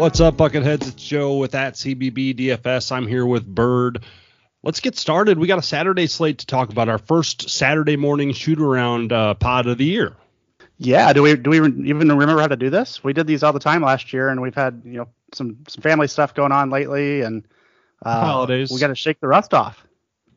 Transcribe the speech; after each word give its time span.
What's 0.00 0.18
up, 0.18 0.38
Bucketheads? 0.38 0.88
It's 0.88 0.94
Joe 0.94 1.36
with 1.36 1.50
that 1.50 1.74
CBB 1.74 2.34
DFS. 2.34 2.90
I'm 2.90 3.06
here 3.06 3.26
with 3.26 3.44
Bird. 3.46 4.02
Let's 4.62 4.80
get 4.80 4.96
started. 4.96 5.38
We 5.38 5.46
got 5.46 5.58
a 5.58 5.62
Saturday 5.62 6.06
slate 6.06 6.38
to 6.38 6.46
talk 6.46 6.70
about 6.70 6.88
our 6.88 6.96
first 6.96 7.50
Saturday 7.50 7.98
morning 7.98 8.32
shoot 8.32 8.58
around 8.58 9.12
uh, 9.12 9.34
pod 9.34 9.66
of 9.66 9.76
the 9.76 9.84
year. 9.84 10.16
Yeah, 10.78 11.12
do 11.12 11.22
we 11.22 11.36
do 11.36 11.50
we 11.50 11.58
even 11.58 12.08
remember 12.08 12.40
how 12.40 12.46
to 12.46 12.56
do 12.56 12.70
this? 12.70 13.04
We 13.04 13.12
did 13.12 13.26
these 13.26 13.42
all 13.42 13.52
the 13.52 13.60
time 13.60 13.82
last 13.82 14.14
year, 14.14 14.30
and 14.30 14.40
we've 14.40 14.54
had 14.54 14.80
you 14.86 15.00
know 15.00 15.08
some 15.34 15.58
some 15.68 15.82
family 15.82 16.08
stuff 16.08 16.32
going 16.32 16.50
on 16.50 16.70
lately, 16.70 17.20
and 17.20 17.46
uh, 18.02 18.24
holidays. 18.24 18.70
We 18.70 18.80
got 18.80 18.88
to 18.88 18.94
shake 18.94 19.20
the 19.20 19.28
rust 19.28 19.52
off. 19.52 19.86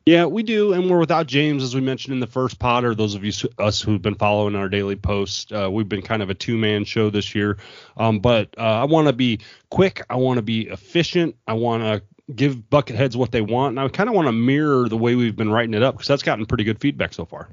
Yeah, 0.06 0.26
we 0.26 0.44
do, 0.44 0.74
and 0.74 0.90
we're 0.90 1.00
without 1.00 1.28
James, 1.28 1.64
as 1.64 1.74
we 1.74 1.80
mentioned 1.80 2.14
in 2.14 2.20
the 2.20 2.28
first 2.28 2.60
pod. 2.60 2.84
Or 2.84 2.94
those 2.94 3.16
of 3.16 3.24
you 3.24 3.32
us 3.58 3.82
who've 3.82 4.02
been 4.02 4.16
following 4.16 4.54
our 4.54 4.68
daily 4.68 4.98
posts, 4.98 5.50
uh, 5.52 5.72
we've 5.72 5.88
been 5.88 6.02
kind 6.02 6.22
of 6.22 6.30
a 6.30 6.34
two-man 6.34 6.84
show 6.84 7.10
this 7.10 7.34
year. 7.34 7.58
Um, 7.96 8.20
but 8.20 8.54
uh, 8.58 8.82
I 8.82 8.84
want 8.84 9.08
to 9.08 9.14
be 9.14 9.40
quick. 9.70 10.06
I 10.10 10.16
want 10.18 10.40
to 10.40 10.42
be 10.42 10.68
efficient. 10.68 11.38
I 11.48 11.54
want 11.54 11.84
to 11.84 12.04
give 12.36 12.58
bucketheads 12.58 13.16
what 13.16 13.32
they 13.32 13.40
want, 13.40 13.78
and 13.78 13.80
I 13.80 13.88
kind 13.88 14.10
of 14.10 14.16
want 14.16 14.28
to 14.28 14.34
mirror 14.34 14.90
the 14.90 14.98
way 14.98 15.16
we've 15.16 15.38
been 15.38 15.50
writing 15.50 15.74
it 15.74 15.84
up 15.84 15.96
because 15.96 16.10
that's 16.10 16.24
gotten 16.24 16.46
pretty 16.46 16.66
good 16.66 16.82
feedback 16.82 17.14
so 17.14 17.24
far. 17.24 17.48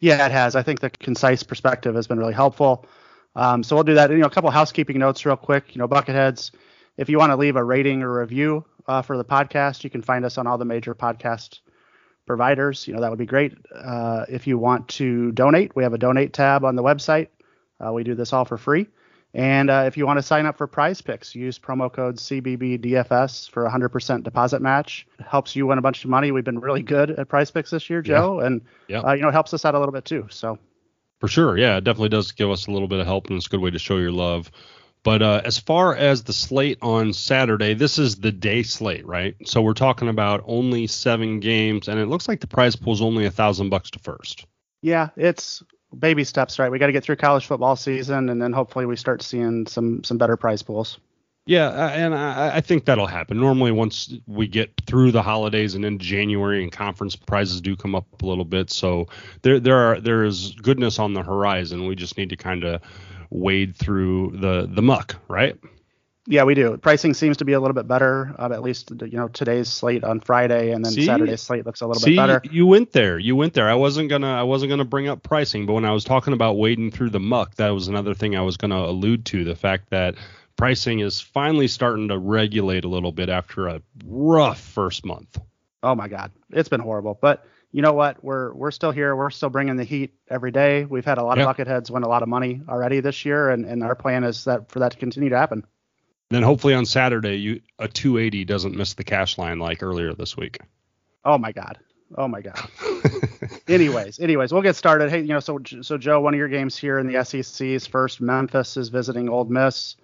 Yeah, 0.00 0.26
it 0.26 0.32
has. 0.32 0.56
I 0.56 0.62
think 0.62 0.80
the 0.80 0.90
concise 0.90 1.44
perspective 1.44 1.94
has 1.94 2.08
been 2.08 2.18
really 2.18 2.34
helpful. 2.34 2.84
Um, 3.36 3.62
so 3.62 3.76
we'll 3.76 3.84
do 3.84 3.94
that. 3.94 4.10
You 4.10 4.18
know, 4.18 4.26
a 4.26 4.30
couple 4.30 4.50
housekeeping 4.50 4.98
notes 4.98 5.24
real 5.24 5.36
quick. 5.36 5.74
You 5.74 5.78
know, 5.78 5.86
bucketheads, 5.86 6.50
if 6.96 7.08
you 7.08 7.18
want 7.18 7.30
to 7.30 7.36
leave 7.36 7.54
a 7.54 7.62
rating 7.62 8.02
or 8.02 8.20
review 8.20 8.64
uh, 8.88 9.02
for 9.02 9.16
the 9.16 9.24
podcast, 9.24 9.84
you 9.84 9.90
can 9.90 10.02
find 10.02 10.24
us 10.24 10.36
on 10.36 10.48
all 10.48 10.58
the 10.58 10.64
major 10.64 10.92
podcast 10.92 11.60
providers, 12.26 12.86
you 12.86 12.94
know, 12.94 13.00
that 13.00 13.10
would 13.10 13.18
be 13.18 13.26
great. 13.26 13.54
Uh, 13.74 14.24
if 14.28 14.46
you 14.46 14.58
want 14.58 14.88
to 14.88 15.32
donate, 15.32 15.74
we 15.76 15.82
have 15.82 15.94
a 15.94 15.98
donate 15.98 16.32
tab 16.32 16.64
on 16.64 16.76
the 16.76 16.82
website. 16.82 17.28
Uh, 17.84 17.92
we 17.92 18.02
do 18.04 18.14
this 18.14 18.32
all 18.32 18.44
for 18.44 18.58
free. 18.58 18.86
And 19.34 19.68
uh, 19.68 19.84
if 19.86 19.98
you 19.98 20.06
want 20.06 20.18
to 20.18 20.22
sign 20.22 20.46
up 20.46 20.56
for 20.56 20.66
prize 20.66 21.02
picks, 21.02 21.34
use 21.34 21.58
promo 21.58 21.92
code 21.92 22.16
CBBDFS 22.16 23.50
for 23.50 23.68
100% 23.68 24.22
deposit 24.22 24.62
match. 24.62 25.06
It 25.18 25.26
helps 25.26 25.54
you 25.54 25.66
win 25.66 25.76
a 25.76 25.82
bunch 25.82 26.04
of 26.04 26.10
money. 26.10 26.32
We've 26.32 26.44
been 26.44 26.58
really 26.58 26.82
good 26.82 27.10
at 27.10 27.28
prize 27.28 27.50
picks 27.50 27.70
this 27.70 27.90
year, 27.90 28.00
Joe. 28.00 28.40
Yeah. 28.40 28.46
And, 28.46 28.60
yeah. 28.88 29.00
Uh, 29.00 29.12
you 29.12 29.22
know, 29.22 29.28
it 29.28 29.32
helps 29.32 29.52
us 29.52 29.64
out 29.64 29.74
a 29.74 29.78
little 29.78 29.92
bit 29.92 30.06
too. 30.06 30.26
So, 30.30 30.58
for 31.20 31.28
sure. 31.28 31.58
Yeah, 31.58 31.76
it 31.76 31.84
definitely 31.84 32.08
does 32.10 32.32
give 32.32 32.50
us 32.50 32.66
a 32.66 32.70
little 32.70 32.88
bit 32.88 33.00
of 33.00 33.06
help, 33.06 33.28
and 33.28 33.36
it's 33.36 33.46
a 33.46 33.50
good 33.50 33.60
way 33.60 33.70
to 33.70 33.78
show 33.78 33.98
your 33.98 34.12
love. 34.12 34.50
But 35.06 35.22
uh, 35.22 35.40
as 35.44 35.56
far 35.56 35.94
as 35.94 36.24
the 36.24 36.32
slate 36.32 36.78
on 36.82 37.12
Saturday, 37.12 37.74
this 37.74 37.96
is 37.96 38.16
the 38.16 38.32
day 38.32 38.64
slate, 38.64 39.06
right? 39.06 39.36
So 39.44 39.62
we're 39.62 39.72
talking 39.72 40.08
about 40.08 40.42
only 40.46 40.88
seven 40.88 41.38
games, 41.38 41.86
and 41.86 42.00
it 42.00 42.06
looks 42.06 42.26
like 42.26 42.40
the 42.40 42.48
prize 42.48 42.74
pool 42.74 42.92
is 42.92 43.00
only 43.00 43.24
a 43.24 43.30
thousand 43.30 43.68
bucks 43.68 43.88
to 43.92 44.00
first. 44.00 44.46
Yeah, 44.82 45.10
it's 45.16 45.62
baby 45.96 46.24
steps, 46.24 46.58
right? 46.58 46.72
We 46.72 46.80
got 46.80 46.86
to 46.86 46.92
get 46.92 47.04
through 47.04 47.16
college 47.16 47.46
football 47.46 47.76
season, 47.76 48.30
and 48.30 48.42
then 48.42 48.52
hopefully 48.52 48.84
we 48.84 48.96
start 48.96 49.22
seeing 49.22 49.68
some 49.68 50.02
some 50.02 50.18
better 50.18 50.36
prize 50.36 50.64
pools. 50.64 50.98
Yeah, 51.46 51.70
and 51.90 52.12
I, 52.12 52.56
I, 52.56 52.60
think 52.60 52.86
that'll 52.86 53.06
happen. 53.06 53.38
Normally, 53.38 53.70
once 53.70 54.12
we 54.26 54.48
get 54.48 54.72
through 54.88 55.12
the 55.12 55.22
holidays 55.22 55.76
and 55.76 55.84
in 55.84 56.00
January, 56.00 56.64
and 56.64 56.72
conference 56.72 57.14
prizes 57.14 57.60
do 57.60 57.76
come 57.76 57.94
up 57.94 58.20
a 58.20 58.26
little 58.26 58.44
bit, 58.44 58.70
so 58.70 59.06
there 59.42 59.60
there 59.60 59.76
are 59.76 60.00
there 60.00 60.24
is 60.24 60.50
goodness 60.60 60.98
on 60.98 61.14
the 61.14 61.22
horizon. 61.22 61.86
We 61.86 61.94
just 61.94 62.18
need 62.18 62.30
to 62.30 62.36
kind 62.36 62.64
of 62.64 62.82
wade 63.30 63.76
through 63.76 64.36
the 64.36 64.68
the 64.70 64.82
muck, 64.82 65.16
right? 65.28 65.56
Yeah, 66.28 66.42
we 66.42 66.54
do. 66.54 66.76
Pricing 66.76 67.14
seems 67.14 67.36
to 67.36 67.44
be 67.44 67.52
a 67.52 67.60
little 67.60 67.74
bit 67.74 67.86
better. 67.86 68.34
Uh, 68.36 68.50
at 68.52 68.62
least 68.62 68.90
you 68.90 69.16
know 69.16 69.28
today's 69.28 69.68
slate 69.68 70.02
on 70.02 70.18
Friday, 70.18 70.72
and 70.72 70.84
then 70.84 70.92
see, 70.92 71.06
Saturday's 71.06 71.40
slate 71.40 71.64
looks 71.64 71.80
a 71.82 71.86
little 71.86 72.00
see, 72.00 72.10
bit 72.10 72.16
better. 72.16 72.42
You 72.50 72.66
went 72.66 72.92
there. 72.92 73.18
You 73.18 73.36
went 73.36 73.54
there. 73.54 73.68
I 73.68 73.74
wasn't 73.74 74.10
gonna. 74.10 74.32
I 74.32 74.42
wasn't 74.42 74.70
gonna 74.70 74.84
bring 74.84 75.08
up 75.08 75.22
pricing, 75.22 75.66
but 75.66 75.74
when 75.74 75.84
I 75.84 75.92
was 75.92 76.02
talking 76.02 76.32
about 76.32 76.56
wading 76.56 76.90
through 76.90 77.10
the 77.10 77.20
muck, 77.20 77.54
that 77.56 77.70
was 77.70 77.86
another 77.86 78.14
thing 78.14 78.34
I 78.34 78.42
was 78.42 78.56
gonna 78.56 78.76
allude 78.78 79.24
to. 79.26 79.44
The 79.44 79.54
fact 79.54 79.90
that 79.90 80.16
pricing 80.56 80.98
is 80.98 81.20
finally 81.20 81.68
starting 81.68 82.08
to 82.08 82.18
regulate 82.18 82.84
a 82.84 82.88
little 82.88 83.12
bit 83.12 83.28
after 83.28 83.68
a 83.68 83.82
rough 84.04 84.60
first 84.60 85.04
month. 85.04 85.38
Oh 85.82 85.94
my 85.94 86.08
God, 86.08 86.32
it's 86.50 86.68
been 86.68 86.80
horrible. 86.80 87.16
But 87.20 87.46
you 87.76 87.82
know 87.82 87.92
what? 87.92 88.24
We're 88.24 88.54
we're 88.54 88.70
still 88.70 88.90
here. 88.90 89.14
We're 89.14 89.28
still 89.28 89.50
bringing 89.50 89.76
the 89.76 89.84
heat 89.84 90.14
every 90.30 90.50
day. 90.50 90.86
We've 90.86 91.04
had 91.04 91.18
a 91.18 91.22
lot 91.22 91.38
of 91.38 91.46
bucketheads 91.46 91.90
win 91.90 92.04
a 92.04 92.08
lot 92.08 92.22
of 92.22 92.28
money 92.30 92.62
already 92.70 93.00
this 93.00 93.26
year, 93.26 93.50
and, 93.50 93.66
and 93.66 93.82
our 93.82 93.94
plan 93.94 94.24
is 94.24 94.44
that 94.44 94.70
for 94.70 94.78
that 94.78 94.92
to 94.92 94.96
continue 94.96 95.28
to 95.28 95.36
happen. 95.36 95.62
Then 96.30 96.42
hopefully 96.42 96.72
on 96.72 96.86
Saturday, 96.86 97.34
you 97.34 97.60
a 97.78 97.86
280 97.86 98.46
doesn't 98.46 98.74
miss 98.74 98.94
the 98.94 99.04
cash 99.04 99.36
line 99.36 99.58
like 99.58 99.82
earlier 99.82 100.14
this 100.14 100.38
week. 100.38 100.58
Oh 101.22 101.36
my 101.36 101.52
God. 101.52 101.76
Oh 102.16 102.26
my 102.26 102.40
God. 102.40 102.58
anyways, 103.68 104.20
anyways, 104.20 104.54
we'll 104.54 104.62
get 104.62 104.76
started. 104.76 105.10
Hey, 105.10 105.20
you 105.20 105.34
know, 105.34 105.40
so 105.40 105.58
so 105.82 105.98
Joe, 105.98 106.18
one 106.20 106.32
of 106.32 106.38
your 106.38 106.48
games 106.48 106.78
here 106.78 106.98
in 106.98 107.06
the 107.06 107.22
SEC's 107.22 107.86
first, 107.86 108.22
Memphis 108.22 108.78
is 108.78 108.88
visiting 108.88 109.28
Ole 109.28 109.44
Miss. 109.44 109.96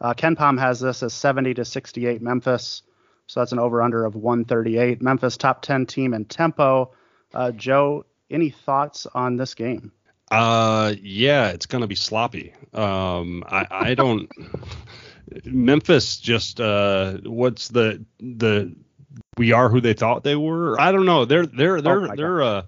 Uh, 0.00 0.14
KenPom 0.14 0.58
has 0.58 0.80
this 0.80 1.04
as 1.04 1.14
70 1.14 1.54
to 1.54 1.64
68 1.64 2.22
Memphis. 2.22 2.82
So 3.28 3.38
that's 3.38 3.52
an 3.52 3.60
over 3.60 3.82
under 3.82 4.04
of 4.04 4.16
138. 4.16 5.00
Memphis 5.00 5.36
top 5.36 5.62
10 5.62 5.86
team 5.86 6.12
in 6.12 6.24
tempo. 6.24 6.90
Uh, 7.32 7.52
Joe, 7.52 8.04
any 8.30 8.50
thoughts 8.50 9.06
on 9.14 9.36
this 9.36 9.54
game? 9.54 9.92
Uh, 10.30 10.94
yeah, 11.02 11.48
it's 11.48 11.66
gonna 11.66 11.86
be 11.86 11.96
sloppy. 11.96 12.52
Um, 12.72 13.44
I, 13.46 13.66
I 13.70 13.94
don't. 13.94 14.30
Memphis 15.44 16.18
just 16.18 16.60
uh, 16.60 17.18
what's 17.24 17.68
the 17.68 18.04
the 18.18 18.74
we 19.36 19.52
are 19.52 19.68
who 19.68 19.80
they 19.80 19.94
thought 19.94 20.22
they 20.22 20.36
were. 20.36 20.80
I 20.80 20.92
don't 20.92 21.06
know. 21.06 21.24
They're 21.24 21.46
they're 21.46 21.80
they're 21.80 22.12
oh 22.12 22.16
they're 22.16 22.42
uh 22.42 22.62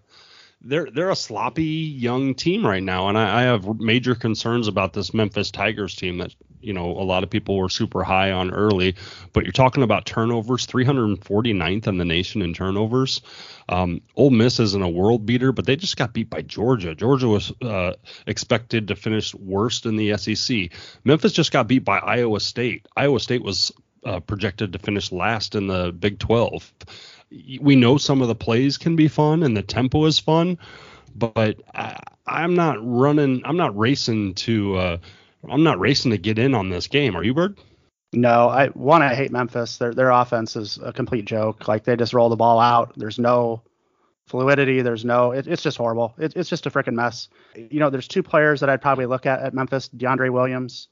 they're 0.62 0.89
they're 0.91 1.11
a 1.11 1.17
sloppy 1.17 1.65
young 1.65 2.34
team 2.34 2.67
right 2.67 2.83
now, 2.83 3.09
and 3.09 3.19
I, 3.19 3.41
I, 3.41 3.43
have 3.43 3.81
major 3.81 4.15
concerns 4.15 4.69
about 4.69 4.93
this 4.93 5.12
Memphis 5.12 5.50
Tigers 5.50 5.97
team 5.97 6.19
that 6.19 6.34
you 6.62 6.73
know 6.73 6.91
a 6.91 7.05
lot 7.05 7.23
of 7.23 7.31
people 7.31 7.56
were 7.56 7.69
super 7.69 8.03
high 8.03 8.31
on 8.31 8.50
early. 8.53 8.95
But 9.33 9.45
you're 9.45 9.53
talking 9.53 9.83
about 9.83 10.06
turnovers, 10.06 10.67
349th 10.67 11.87
in 11.87 11.99
the 11.99 12.05
nation 12.05 12.43
in 12.43 12.55
turnovers. 12.55 13.21
Um, 13.69 14.00
Ole 14.17 14.31
Miss 14.31 14.61
isn't 14.61 14.83
a 14.83 14.89
world 14.89 15.25
beater, 15.27 15.53
but 15.53 15.67
they 15.67 15.77
just 15.77 15.97
got 15.97 16.12
beat 16.12 16.31
by 16.31 16.43
Georgia. 16.43 16.95
Georgia 16.95 17.28
was 17.28 17.53
uh, 17.62 17.95
expected 18.27 18.89
to 18.89 18.97
finish 18.97 19.34
worst 19.34 19.87
in 19.87 19.97
the 19.97 20.17
SEC. 20.17 20.71
Memphis 21.05 21.33
just 21.33 21.53
got 21.53 21.69
beat 21.69 21.84
by 21.84 21.99
Iowa 21.99 22.41
State. 22.41 22.87
Iowa 22.97 23.21
State 23.21 23.43
was 23.43 23.73
uh, 24.05 24.21
projected 24.21 24.73
to 24.73 24.79
finish 24.79 25.12
last 25.12 25.55
in 25.55 25.69
the 25.69 25.93
Big 25.93 26.19
12 26.19 26.73
we 27.61 27.77
know 27.77 27.97
some 27.97 28.23
of 28.23 28.29
the 28.29 28.34
plays 28.34 28.79
can 28.79 28.97
be 28.97 29.09
fun 29.09 29.43
and 29.43 29.56
the 29.56 29.62
tempo 29.62 30.05
is 30.05 30.19
fun, 30.19 30.59
but 31.15 31.61
I, 31.75 31.99
am 32.27 32.55
not 32.55 32.77
running. 32.81 33.43
I'm 33.44 33.56
not 33.56 33.77
racing 33.77 34.34
to. 34.34 34.77
Uh, 34.77 34.97
I'm 35.49 35.63
not 35.63 35.81
racing 35.81 36.13
to 36.13 36.19
get 36.19 36.39
in 36.39 36.55
on 36.55 36.69
this 36.69 36.87
game. 36.87 37.17
Are 37.17 37.25
you, 37.25 37.35
Bird? 37.35 37.59
No, 38.13 38.49
I 38.49 38.69
one 38.69 39.03
I 39.03 39.15
hate 39.15 39.33
Memphis. 39.33 39.79
Their 39.79 39.95
their 39.95 40.11
offense 40.11 40.55
is 40.57 40.79
a 40.83 40.93
complete 40.93 41.25
joke. 41.25 41.67
Like 41.67 41.85
they 41.85 41.97
just 41.97 42.13
roll 42.13 42.29
the 42.29 42.37
ball 42.37 42.61
out. 42.61 42.93
There's 42.97 43.19
no 43.19 43.63
fluidity. 44.27 44.83
There's 44.83 45.05
no. 45.05 45.33
It, 45.33 45.47
it's 45.47 45.63
just 45.63 45.79
horrible. 45.79 46.15
It, 46.19 46.35
it's 46.37 46.51
just 46.51 46.67
a 46.67 46.71
freaking 46.71 46.95
mess. 46.95 47.29
You 47.57 47.81
know, 47.81 47.91
there's 47.91 48.09
two 48.09 48.23
players 48.23 48.61
that 48.61 48.69
I'd 48.69 48.83
probably 48.83 49.07
look 49.07 49.27
at 49.27 49.41
at 49.41 49.55
Memphis. 49.55 49.89
DeAndre 49.97 50.31
Williams, 50.31 50.89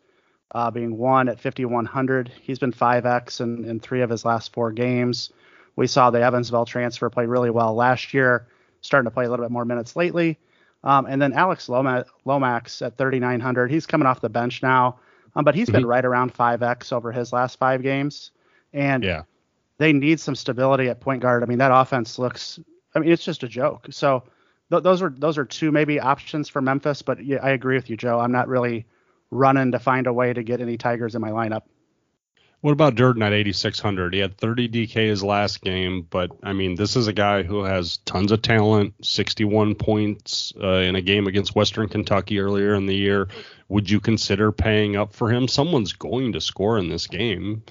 uh, 0.55 0.71
being 0.71 0.97
one 0.97 1.29
at 1.29 1.41
5100. 1.41 2.33
He's 2.43 2.59
been 2.59 2.73
5x 2.73 3.41
in, 3.41 3.65
in 3.65 3.81
three 3.81 4.01
of 4.01 4.11
his 4.11 4.25
last 4.25 4.53
four 4.53 4.73
games. 4.73 5.31
We 5.77 5.87
saw 5.87 6.11
the 6.11 6.23
Evansville 6.23 6.67
transfer 6.67 7.09
play 7.11 7.27
really 7.27 7.51
well 7.51 7.75
last 7.75 8.13
year, 8.13 8.47
starting 8.81 9.07
to 9.07 9.15
play 9.15 9.27
a 9.27 9.31
little 9.31 9.45
bit 9.45 9.53
more 9.53 9.65
minutes 9.65 9.95
lately. 9.95 10.39
Um, 10.83 11.07
and 11.07 11.21
then 11.21 11.33
Alex 11.33 11.69
Lomax 11.69 12.83
at 12.83 12.97
3,900. 12.97 13.71
He's 13.71 13.87
coming 13.87 14.07
off 14.07 14.21
the 14.21 14.29
bench 14.29 14.63
now, 14.63 14.99
um, 15.37 15.45
but 15.45 15.55
he's 15.55 15.69
mm-hmm. 15.69 15.79
been 15.79 15.87
right 15.87 16.05
around 16.05 16.35
5x 16.35 16.93
over 16.93 17.13
his 17.13 17.33
last 17.33 17.59
five 17.59 17.83
games. 17.83 18.31
And 18.73 19.05
yeah. 19.05 19.23
they 19.79 19.93
need 19.93 20.21
some 20.21 20.35
stability 20.35 20.89
at 20.89 21.01
point 21.01 21.23
guard. 21.23 21.43
I 21.43 21.47
mean, 21.47 21.59
that 21.59 21.73
offense 21.73 22.19
looks. 22.19 22.59
I 22.95 23.01
mean, 23.01 23.11
it's 23.11 23.25
just 23.25 23.43
a 23.43 23.49
joke. 23.49 23.89
So 23.91 24.25
th- 24.71 24.83
those 24.83 25.03
are 25.03 25.11
those 25.11 25.37
are 25.37 25.45
two 25.45 25.71
maybe 25.71 26.01
options 26.01 26.49
for 26.49 26.63
Memphis. 26.63 27.03
But 27.03 27.25
yeah, 27.25 27.39
I 27.43 27.51
agree 27.51 27.77
with 27.77 27.91
you, 27.91 27.97
Joe. 27.97 28.21
I'm 28.21 28.33
not 28.33 28.49
really 28.49 28.87
running 29.31 29.73
to 29.73 29.79
find 29.79 30.07
a 30.07 30.13
way 30.13 30.33
to 30.33 30.43
get 30.43 30.61
any 30.61 30.77
Tigers 30.77 31.15
in 31.15 31.21
my 31.21 31.31
lineup. 31.31 31.63
What 32.63 32.73
about 32.73 32.95
Duren 32.95 33.25
at 33.25 33.33
8,600? 33.33 34.13
He 34.13 34.21
had 34.21 34.37
30 34.37 34.69
DK 34.69 35.09
his 35.09 35.25
last 35.25 35.63
game, 35.63 36.07
but 36.11 36.31
I 36.43 36.53
mean, 36.53 36.75
this 36.75 36.95
is 36.95 37.07
a 37.07 37.13
guy 37.13 37.43
who 37.43 37.65
has 37.65 37.97
tons 37.99 38.33
of 38.33 38.43
talent, 38.43 38.95
61 39.03 39.77
points 39.77 40.53
uh, 40.63 40.69
in 40.69 40.95
a 40.95 41.01
game 41.01 41.27
against 41.27 41.55
Western 41.55 41.89
Kentucky 41.89 42.39
earlier 42.39 42.75
in 42.75 42.85
the 42.85 42.95
year. 42.95 43.29
Would 43.69 43.89
you 43.89 43.99
consider 43.99 44.53
paying 44.53 44.95
up 44.95 45.15
for 45.15 45.31
him? 45.31 45.49
Someone's 45.49 45.95
going 45.95 46.33
to 46.33 46.41
score 46.41 46.79
in 46.79 46.91
this 46.91 47.07
game. 47.07 47.63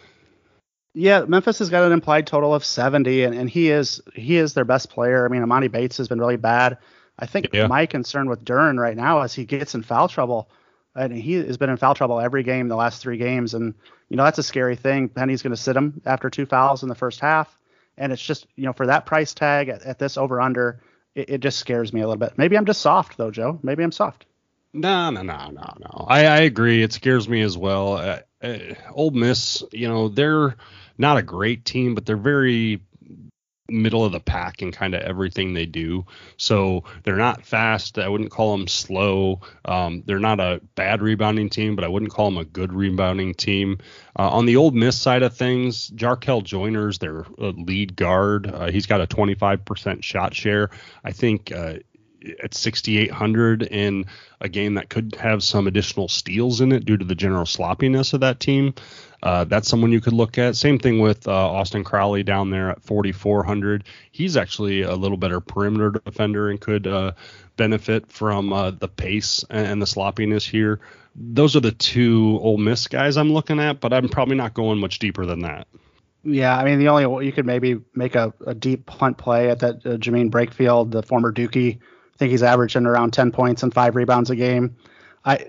Yeah, 0.96 1.24
Memphis 1.26 1.60
has 1.60 1.70
got 1.70 1.84
an 1.84 1.92
implied 1.92 2.26
total 2.26 2.56
of 2.56 2.66
70, 2.66 3.24
and, 3.24 3.36
and 3.36 3.48
he 3.48 3.70
is 3.70 4.02
he 4.16 4.38
is 4.38 4.56
their 4.56 4.66
best 4.66 4.90
player. 4.90 5.24
I 5.24 5.28
mean, 5.30 5.44
Emoni 5.44 5.72
Bates 5.72 5.98
has 5.98 6.08
been 6.08 6.20
really 6.20 6.36
bad. 6.36 6.80
I 7.20 7.28
think 7.28 7.50
yeah. 7.54 7.68
my 7.68 7.86
concern 7.86 8.28
with 8.28 8.44
Duren 8.44 8.80
right 8.80 8.98
now 8.98 9.22
is 9.22 9.34
he 9.34 9.46
gets 9.46 9.76
in 9.76 9.84
foul 9.84 10.08
trouble 10.08 10.50
and 10.96 11.14
he 11.14 11.34
has 11.34 11.58
been 11.58 11.70
in 11.70 11.78
foul 11.78 11.96
trouble 11.96 12.20
every 12.20 12.44
game 12.44 12.68
the 12.68 12.76
last 12.76 13.02
three 13.02 13.18
games, 13.18 13.54
and 13.54 13.74
you 14.10 14.18
know 14.18 14.24
that's 14.24 14.40
a 14.40 14.44
scary 14.44 14.76
thing. 14.76 15.10
Penny's 15.10 15.42
going 15.42 15.56
to 15.56 15.62
sit 15.62 15.76
him 15.76 16.02
after 16.06 16.30
two 16.30 16.46
fouls 16.46 16.84
in 16.84 16.90
the 16.90 16.96
first 16.96 17.20
half, 17.20 17.58
and 17.98 18.12
it's 18.12 18.22
just 18.22 18.48
you 18.56 18.66
know 18.66 18.74
for 18.74 18.88
that 18.88 19.06
price 19.06 19.34
tag 19.34 19.70
at, 19.70 19.84
at 19.84 20.00
this 20.00 20.18
over 20.18 20.42
under, 20.42 20.82
it, 21.16 21.30
it, 21.30 21.42
just 21.42 21.60
scares 21.60 21.94
me 21.94 22.02
a 22.02 22.08
little 22.08 22.20
bit. 22.20 22.38
Maybe 22.38 22.58
I'm 22.58 22.66
just 22.66 22.82
soft 22.82 23.18
though, 23.18 23.32
Joe. 23.32 23.60
Maybe 23.64 23.84
I'm 23.84 23.92
soft. 23.92 24.26
No, 24.74 25.10
no, 25.10 25.24
no, 25.24 25.50
no, 25.50 25.74
no. 25.80 26.06
I, 26.08 26.26
I 26.26 26.38
agree. 26.42 26.84
It 26.84 26.94
scares 26.94 27.28
me 27.28 27.42
as 27.42 27.58
well. 27.58 27.94
Uh, 27.94 28.20
uh, 28.42 28.58
Ole 28.94 29.12
Miss, 29.12 29.64
you 29.72 29.88
know, 29.88 30.10
they're 30.10 30.56
not 30.98 31.18
a 31.18 31.24
great 31.24 31.66
team, 31.66 31.96
but 31.96 32.06
they're 32.06 32.18
very 32.18 32.82
middle 33.70 34.06
of 34.06 34.12
the 34.12 34.20
pack 34.20 34.62
in 34.62 34.72
kind 34.72 34.94
of 34.94 35.02
everything 35.02 35.54
they 35.54 35.66
do. 35.66 36.06
So 36.38 36.84
they're 37.04 37.16
not 37.16 37.46
fast. 37.46 37.98
I 37.98 38.08
wouldn't 38.08 38.32
call 38.32 38.58
them 38.58 38.68
slow. 38.68 39.42
Um, 39.66 40.04
they're 40.06 40.20
not 40.20 40.40
a 40.40 40.62
bad 40.76 41.02
rebounding 41.02 41.50
team, 41.50 41.76
but 41.76 41.86
I 41.86 41.88
wouldn't 41.88 42.12
call 42.12 42.26
them 42.26 42.38
a 42.38 42.46
good 42.46 42.74
rebounding 42.74 43.34
team. 43.34 43.80
Uh, 44.18 44.30
on 44.30 44.46
the 44.46 44.58
Ole 44.58 44.72
Miss 44.72 44.98
side 44.98 45.24
of 45.24 45.36
things, 45.36 45.90
Jarkel 45.92 46.44
Joiner's 46.44 47.00
their 47.00 47.26
uh, 47.40 47.54
lead 47.56 47.96
guard. 47.96 48.48
Uh, 48.48 48.72
he's 48.72 48.86
got 48.86 49.02
a 49.02 49.08
25% 49.08 50.04
shot 50.04 50.34
share. 50.34 50.70
I 51.04 51.12
think 51.12 51.52
uh, 51.52 51.76
at 52.42 52.54
6,800 52.54 53.64
in 53.64 54.06
a 54.42 54.50
game 54.50 54.76
that 54.76 54.90
could 54.90 55.16
have 55.20 55.44
some 55.44 55.68
additional 55.68 56.08
steals 56.08 56.62
in 56.62 56.72
it 56.72 56.86
due 56.86 56.98
to 56.98 57.06
the 57.06 57.16
general 57.16 57.46
sloppiness 57.46 58.14
of 58.14 58.22
that 58.22 58.40
team. 58.40 58.74
Uh, 59.22 59.44
that's 59.44 59.68
someone 59.68 59.92
you 59.92 60.02
could 60.02 60.14
look 60.14 60.38
at. 60.38 60.56
Same 60.56 60.80
thing 60.80 61.00
with 61.00 61.28
uh, 61.28 61.32
Austin 61.32 61.84
Crowley 61.84 62.24
down 62.24 62.50
there 62.50 62.70
at 62.70 62.82
4,400. 62.82 63.84
He's 64.12 64.38
actually 64.38 64.82
a 64.82 64.96
little 64.96 65.18
better 65.18 65.42
perimeter 65.42 66.02
defender 66.06 66.50
and 66.50 66.60
could 66.60 66.88
uh, 66.88 67.14
benefit 67.58 68.10
from 68.12 68.54
uh, 68.54 68.72
the 68.72 68.88
pace 68.88 69.44
and 69.50 69.82
the 69.82 69.88
sloppiness 69.88 70.46
here. 70.46 70.80
Those 71.16 71.56
are 71.56 71.62
the 71.62 71.72
two 71.72 72.40
Ole 72.42 72.58
Miss 72.58 72.88
guys 72.88 73.18
I'm 73.18 73.34
looking 73.34 73.60
at, 73.60 73.82
but 73.82 73.92
I'm 73.92 74.08
probably 74.08 74.36
not 74.36 74.54
going 74.54 74.80
much 74.80 75.00
deeper 75.00 75.26
than 75.26 75.42
that. 75.42 75.68
Yeah, 76.24 76.58
I 76.58 76.66
mean 76.66 76.80
the 76.80 76.90
only 76.90 77.26
you 77.26 77.32
could 77.32 77.46
maybe 77.46 77.80
make 77.96 78.16
a, 78.16 78.34
a 78.46 78.54
deep 78.54 78.86
punt 78.86 79.18
play 79.18 79.50
at 79.50 79.60
that 79.60 79.86
uh, 79.86 79.98
Jaemyn 79.98 80.30
Brakefield, 80.30 80.92
the 80.92 81.02
former 81.02 81.32
Dookie 81.32 81.80
think 82.20 82.32
he's 82.32 82.44
averaging 82.44 82.86
around 82.86 83.14
10 83.14 83.32
points 83.32 83.64
and 83.64 83.74
five 83.74 83.96
rebounds 83.96 84.30
a 84.30 84.36
game. 84.36 84.76
I 85.26 85.48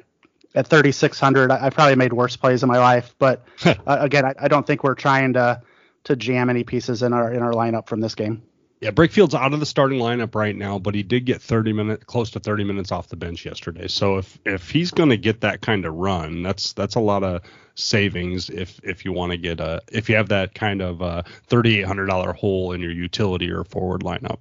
at 0.54 0.66
3600, 0.66 1.50
I, 1.50 1.66
I 1.66 1.70
probably 1.70 1.96
made 1.96 2.12
worse 2.12 2.36
plays 2.36 2.62
in 2.62 2.68
my 2.68 2.78
life, 2.78 3.14
but 3.18 3.46
uh, 3.64 3.74
again, 3.86 4.24
I, 4.24 4.34
I, 4.40 4.48
don't 4.48 4.66
think 4.66 4.82
we're 4.82 4.94
trying 4.94 5.34
to 5.34 5.62
to 6.04 6.16
jam 6.16 6.48
any 6.48 6.64
pieces 6.64 7.02
in 7.02 7.12
our 7.12 7.32
in 7.32 7.42
our 7.42 7.52
lineup 7.52 7.88
from 7.88 8.00
this 8.00 8.14
game. 8.14 8.42
Yeah, 8.80 8.90
Brakefield's 8.90 9.34
out 9.34 9.52
of 9.52 9.60
the 9.60 9.66
starting 9.66 10.00
lineup 10.00 10.34
right 10.34 10.56
now, 10.56 10.78
but 10.78 10.94
he 10.94 11.02
did 11.02 11.26
get 11.26 11.42
30 11.42 11.74
minutes, 11.74 12.04
close 12.04 12.30
to 12.30 12.40
30 12.40 12.64
minutes 12.64 12.90
off 12.90 13.08
the 13.08 13.16
bench 13.16 13.44
yesterday. 13.44 13.88
So 13.88 14.16
if 14.16 14.38
if 14.46 14.70
he's 14.70 14.90
going 14.90 15.10
to 15.10 15.18
get 15.18 15.42
that 15.42 15.60
kind 15.60 15.84
of 15.84 15.94
run, 15.94 16.42
that's 16.42 16.72
that's 16.72 16.94
a 16.94 17.00
lot 17.00 17.22
of 17.22 17.42
savings. 17.74 18.48
If 18.48 18.80
if 18.82 19.04
you 19.04 19.12
want 19.12 19.32
to 19.32 19.38
get 19.38 19.60
a 19.60 19.82
if 19.92 20.08
you 20.08 20.16
have 20.16 20.30
that 20.30 20.54
kind 20.54 20.80
of 20.80 21.02
uh, 21.02 21.22
$3,800 21.48 22.34
hole 22.36 22.72
in 22.72 22.80
your 22.80 22.92
utility 22.92 23.50
or 23.50 23.64
forward 23.64 24.02
lineup. 24.02 24.38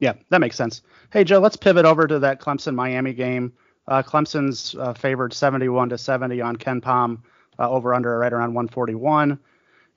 Yeah, 0.00 0.14
that 0.30 0.40
makes 0.40 0.56
sense. 0.56 0.82
Hey 1.12 1.24
Joe, 1.24 1.38
let's 1.38 1.56
pivot 1.56 1.84
over 1.84 2.06
to 2.06 2.18
that 2.20 2.40
Clemson 2.40 2.74
Miami 2.74 3.12
game. 3.12 3.52
Uh, 3.86 4.02
Clemson's 4.02 4.74
uh, 4.74 4.94
favored 4.94 5.32
71 5.32 5.90
to 5.90 5.98
70 5.98 6.40
on 6.40 6.56
KenPom, 6.56 7.22
uh, 7.58 7.70
over 7.70 7.94
under 7.94 8.18
right 8.18 8.32
around 8.32 8.54
141. 8.54 9.38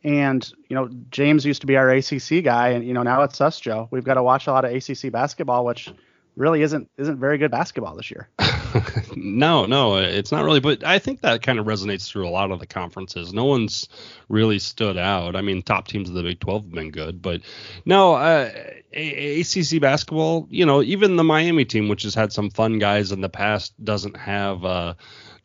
And 0.04 0.54
you 0.70 0.76
know, 0.76 0.90
James 1.10 1.46
used 1.46 1.62
to 1.62 1.68
be 1.68 1.76
our 1.76 1.90
ACC 1.90 2.44
guy, 2.44 2.70
and 2.70 2.86
you 2.86 2.94
know 2.94 3.04
now 3.04 3.24
it's 3.24 3.42
us, 3.42 3.60
Joe. 3.60 3.88
We've 3.92 4.04
got 4.04 4.14
to 4.16 4.24
watch 4.24 4.48
a 4.48 4.52
lot 4.52 4.66
of 4.66 4.72
ACC 4.72 5.12
basketball, 5.12 5.66
which 5.66 5.92
really 6.36 6.62
isn't 6.62 6.90
isn't 6.98 7.20
very 7.20 7.38
good 7.38 7.52
basketball 7.52 7.96
this 7.96 8.12
year. 8.12 8.30
no, 9.16 9.66
no, 9.66 9.98
it's 9.98 10.32
not 10.32 10.44
really. 10.44 10.60
But 10.60 10.84
I 10.84 11.00
think 11.00 11.22
that 11.22 11.42
kind 11.42 11.60
of 11.60 11.66
resonates 11.66 12.10
through 12.10 12.28
a 12.28 12.30
lot 12.30 12.52
of 12.52 12.60
the 12.60 12.68
conferences. 12.68 13.34
No 13.34 13.46
one's 13.46 13.88
really 14.30 14.60
stood 14.60 14.98
out. 14.98 15.36
I 15.36 15.42
mean, 15.42 15.62
top 15.62 15.88
teams 15.88 16.10
of 16.10 16.16
the 16.16 16.24
Big 16.24 16.40
12 16.40 16.64
have 16.64 16.72
been 16.72 16.92
good, 16.92 17.22
but 17.22 17.42
no, 17.86 18.16
uh, 18.16 18.52
ACC 18.94 19.82
basketball. 19.82 20.48
You 20.50 20.66
know, 20.66 20.82
even 20.82 21.16
the 21.16 21.24
Miami 21.24 21.66
team, 21.66 21.88
which 21.88 22.04
has 22.04 22.16
had 22.16 22.34
some 22.34 22.50
fun 22.50 22.80
guys 22.80 23.12
in 23.12 23.22
the 23.22 23.30
past, 23.30 23.74
doesn't 23.84 24.18
have 24.18 24.64
uh, 24.66 24.94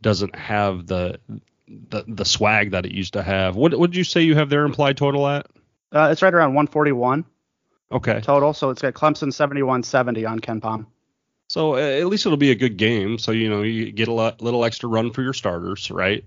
doesn't 0.01 0.35
have 0.37 0.87
the 0.87 1.19
the 1.69 2.05
the 2.07 2.25
swag 2.25 2.73
that 2.73 2.87
it 2.87 2.93
used 2.93 3.15
to 3.15 3.23
have. 3.23 3.57
What 3.57 3.79
would 3.79 3.97
you 3.97 4.05
say 4.05 4.23
you 4.23 4.37
have 4.37 4.51
their 4.51 4.65
implied 4.65 4.97
total 4.97 5.27
at? 5.27 5.47
Uh, 5.93 6.09
it's 6.11 6.23
right 6.23 6.33
around 6.33 6.55
141. 6.55 7.25
Okay. 7.93 8.21
Total. 8.23 8.55
So 8.55 8.71
it's 8.71 8.81
got 8.81 8.95
Clemson 8.95 9.29
71-70 9.29 10.29
on 10.29 10.41
KenPom. 10.41 10.87
So 11.53 11.77
at 11.77 12.07
least 12.07 12.25
it'll 12.25 12.39
be 12.39 12.51
a 12.51 12.55
good 12.55 12.79
game. 12.79 13.19
So 13.19 13.31
you 13.31 13.51
know 13.51 13.61
you 13.61 13.93
get 13.93 14.09
a 14.09 14.13
lot, 14.13 14.41
little 14.41 14.65
extra 14.65 14.89
run 14.89 15.13
for 15.13 15.21
your 15.21 15.35
starters, 15.35 15.91
right? 15.91 16.25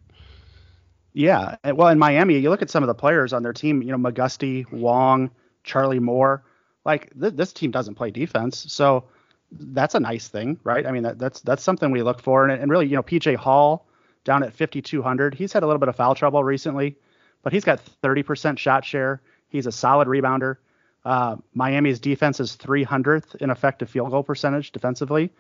Yeah. 1.14 1.56
Well, 1.64 1.88
in 1.88 1.98
Miami, 1.98 2.38
you 2.38 2.52
look 2.52 2.62
at 2.62 2.70
some 2.70 2.84
of 2.84 2.88
the 2.88 2.94
players 2.94 3.34
on 3.34 3.42
their 3.42 3.52
team. 3.52 3.82
You 3.82 3.98
know, 3.98 3.98
McGusty, 3.98 4.72
Wong, 4.72 5.32
Charlie 5.64 5.98
Moore. 5.98 6.44
Like 6.86 7.12
th- 7.20 7.34
this 7.34 7.54
team 7.54 7.72
doesn't 7.72 7.96
play 7.96 8.12
defense, 8.12 8.72
so 8.72 9.06
that's 9.52 9.96
a 9.96 10.00
nice 10.00 10.28
thing, 10.28 10.60
right? 10.64 10.86
I 10.86 10.92
mean, 10.92 11.02
that, 11.02 11.18
that's 11.18 11.42
that's 11.42 11.64
something 11.64 11.90
we 11.90 12.04
look 12.04 12.22
for. 12.22 12.48
And, 12.48 12.62
and 12.62 12.70
really, 12.70 12.86
you 12.86 12.96
know, 12.96 13.02
PJ 13.02 13.36
Hall 13.36 13.88
down 14.26 14.44
at 14.44 14.54
5,200. 14.54 15.34
He's 15.34 15.52
had 15.52 15.64
a 15.64 15.66
little 15.66 15.80
bit 15.80 15.90
of 15.90 15.96
foul 15.96 16.14
trouble 16.14 16.44
recently, 16.44 16.98
but 17.42 17.52
he's 17.52 17.64
got 17.64 17.82
30% 18.04 18.60
shot 18.60 18.86
share. 18.86 19.24
He's 19.50 19.66
a 19.66 19.72
solid 19.72 20.08
rebounder. 20.08 20.58
Uh, 21.06 21.38
Miami's 21.54 22.00
defense 22.00 22.40
is 22.40 22.58
300th 22.58 23.36
in 23.36 23.52
effective 23.52 23.90
field 23.90 24.10
goal 24.10 24.24
percentage 24.24 24.72
defensively. 24.72 25.32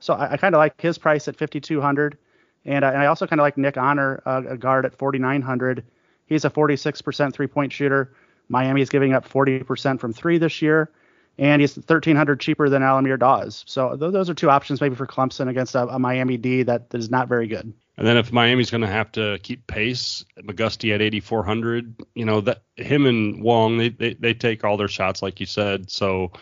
So 0.00 0.14
I, 0.14 0.32
I 0.32 0.36
kind 0.38 0.54
of 0.54 0.58
like 0.58 0.80
his 0.80 0.98
price 0.98 1.28
at 1.28 1.36
5,200. 1.36 2.16
And, 2.64 2.84
uh, 2.84 2.88
and 2.88 2.98
I 2.98 3.06
also 3.06 3.26
kind 3.26 3.40
of 3.40 3.44
like 3.44 3.58
Nick 3.58 3.76
Honor, 3.76 4.22
uh, 4.24 4.42
a 4.48 4.56
guard 4.56 4.86
at 4.86 4.96
4,900. 4.96 5.84
He's 6.26 6.44
a 6.44 6.50
46% 6.50 7.32
three 7.32 7.46
point 7.46 7.72
shooter. 7.72 8.14
Miami 8.48 8.80
is 8.80 8.88
giving 8.88 9.12
up 9.12 9.28
40% 9.28 10.00
from 10.00 10.12
three 10.12 10.38
this 10.38 10.62
year. 10.62 10.90
And 11.38 11.60
he's 11.60 11.76
1,300 11.76 12.40
cheaper 12.40 12.68
than 12.68 12.82
Al-Amir 12.82 13.16
Dawes. 13.16 13.64
So 13.66 13.96
th- 13.96 14.12
those 14.12 14.28
are 14.28 14.34
two 14.34 14.50
options 14.50 14.80
maybe 14.80 14.94
for 14.94 15.06
Clemson 15.06 15.48
against 15.48 15.74
a, 15.74 15.86
a 15.88 15.98
Miami 15.98 16.36
D 16.36 16.62
that 16.64 16.86
is 16.92 17.10
not 17.10 17.28
very 17.28 17.46
good. 17.46 17.72
And 17.98 18.06
then 18.06 18.16
if 18.16 18.32
Miami's 18.32 18.70
going 18.70 18.80
to 18.80 18.86
have 18.86 19.12
to 19.12 19.38
keep 19.42 19.66
pace, 19.66 20.24
McGusty 20.38 20.94
at 20.94 21.02
8,400, 21.02 22.02
you 22.14 22.24
know 22.24 22.40
that 22.40 22.62
him 22.76 23.06
and 23.06 23.42
Wong 23.42 23.76
they, 23.76 23.90
they, 23.90 24.14
they 24.14 24.34
take 24.34 24.64
all 24.64 24.76
their 24.76 24.88
shots 24.88 25.22
like 25.22 25.40
you 25.40 25.46
said. 25.46 25.90
So 25.90 26.32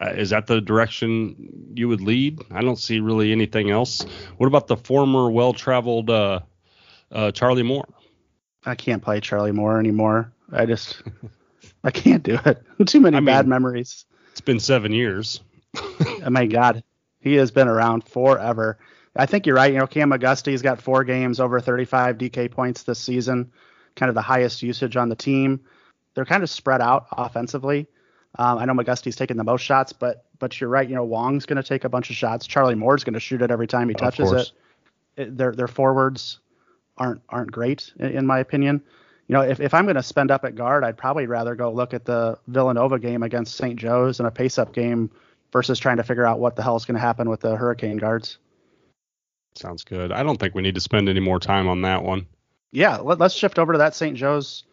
uh, 0.00 0.10
is 0.10 0.30
that 0.30 0.46
the 0.46 0.60
direction 0.60 1.72
you 1.74 1.88
would 1.88 2.00
lead? 2.00 2.40
I 2.50 2.62
don't 2.62 2.78
see 2.78 3.00
really 3.00 3.32
anything 3.32 3.70
else. 3.70 4.04
What 4.38 4.46
about 4.46 4.66
the 4.66 4.76
former 4.76 5.30
well-traveled 5.30 6.10
uh, 6.10 6.40
uh, 7.10 7.32
Charlie 7.32 7.64
Moore? 7.64 7.88
I 8.64 8.74
can't 8.74 9.02
play 9.02 9.20
Charlie 9.20 9.52
Moore 9.52 9.78
anymore. 9.78 10.32
I 10.52 10.64
just 10.64 11.02
I 11.84 11.90
can't 11.90 12.22
do 12.22 12.38
it. 12.44 12.62
Too 12.86 13.00
many 13.00 13.16
I 13.16 13.20
bad 13.20 13.46
mean, 13.46 13.50
memories. 13.50 14.04
It's 14.32 14.40
been 14.40 14.60
seven 14.60 14.92
years. 14.92 15.40
oh 15.76 16.30
my 16.30 16.46
God, 16.46 16.82
he 17.20 17.34
has 17.34 17.50
been 17.50 17.68
around 17.68 18.04
forever. 18.04 18.78
I 19.16 19.26
think 19.26 19.46
you're 19.46 19.56
right. 19.56 19.72
You 19.72 19.78
know, 19.78 19.86
Cam 19.86 20.10
McGusty's 20.10 20.62
got 20.62 20.80
four 20.80 21.04
games 21.04 21.40
over 21.40 21.60
35 21.60 22.18
DK 22.18 22.50
points 22.50 22.84
this 22.84 22.98
season, 22.98 23.50
kind 23.96 24.08
of 24.08 24.14
the 24.14 24.22
highest 24.22 24.62
usage 24.62 24.96
on 24.96 25.08
the 25.08 25.16
team. 25.16 25.60
They're 26.14 26.24
kind 26.24 26.42
of 26.42 26.50
spread 26.50 26.80
out 26.80 27.06
offensively. 27.12 27.88
Um, 28.38 28.58
I 28.58 28.64
know 28.64 28.74
McGusty's 28.74 29.16
taking 29.16 29.36
the 29.36 29.44
most 29.44 29.62
shots, 29.62 29.92
but 29.92 30.24
but 30.38 30.60
you're 30.60 30.70
right. 30.70 30.88
You 30.88 30.94
know, 30.94 31.04
Wong's 31.04 31.46
going 31.46 31.56
to 31.56 31.68
take 31.68 31.84
a 31.84 31.88
bunch 31.88 32.10
of 32.10 32.16
shots. 32.16 32.46
Charlie 32.46 32.76
Moore's 32.76 33.04
going 33.04 33.14
to 33.14 33.20
shoot 33.20 33.42
it 33.42 33.50
every 33.50 33.66
time 33.66 33.88
he 33.88 33.94
touches 33.94 34.32
it. 34.32 34.52
it. 35.16 35.36
Their 35.36 35.52
their 35.52 35.68
forwards 35.68 36.38
aren't 36.96 37.22
aren't 37.28 37.50
great 37.50 37.92
in, 37.98 38.12
in 38.12 38.26
my 38.26 38.38
opinion. 38.38 38.82
You 39.26 39.34
know, 39.34 39.42
if, 39.42 39.60
if 39.60 39.74
I'm 39.74 39.84
going 39.84 39.96
to 39.96 40.02
spend 40.02 40.32
up 40.32 40.44
at 40.44 40.56
guard, 40.56 40.82
I'd 40.82 40.96
probably 40.96 41.26
rather 41.26 41.54
go 41.54 41.72
look 41.72 41.94
at 41.94 42.04
the 42.04 42.38
Villanova 42.48 42.98
game 42.98 43.22
against 43.22 43.56
St. 43.56 43.78
Joe's 43.78 44.18
and 44.18 44.26
a 44.26 44.30
pace 44.30 44.58
up 44.58 44.72
game 44.72 45.08
versus 45.52 45.78
trying 45.78 45.98
to 45.98 46.02
figure 46.02 46.26
out 46.26 46.40
what 46.40 46.56
the 46.56 46.64
hell 46.64 46.74
is 46.74 46.84
going 46.84 46.96
to 46.96 47.00
happen 47.00 47.30
with 47.30 47.40
the 47.40 47.54
Hurricane 47.54 47.96
guards. 47.96 48.38
Sounds 49.54 49.84
good. 49.84 50.12
I 50.12 50.22
don't 50.22 50.38
think 50.38 50.54
we 50.54 50.62
need 50.62 50.74
to 50.76 50.80
spend 50.80 51.08
any 51.08 51.20
more 51.20 51.40
time 51.40 51.68
on 51.68 51.82
that 51.82 52.02
one. 52.02 52.26
Yeah, 52.72 52.98
let, 52.98 53.20
us 53.20 53.34
shift 53.34 53.58
over 53.58 53.72
to 53.72 53.78
that 53.78 53.94
St. 53.94 54.16
Joe's 54.16 54.64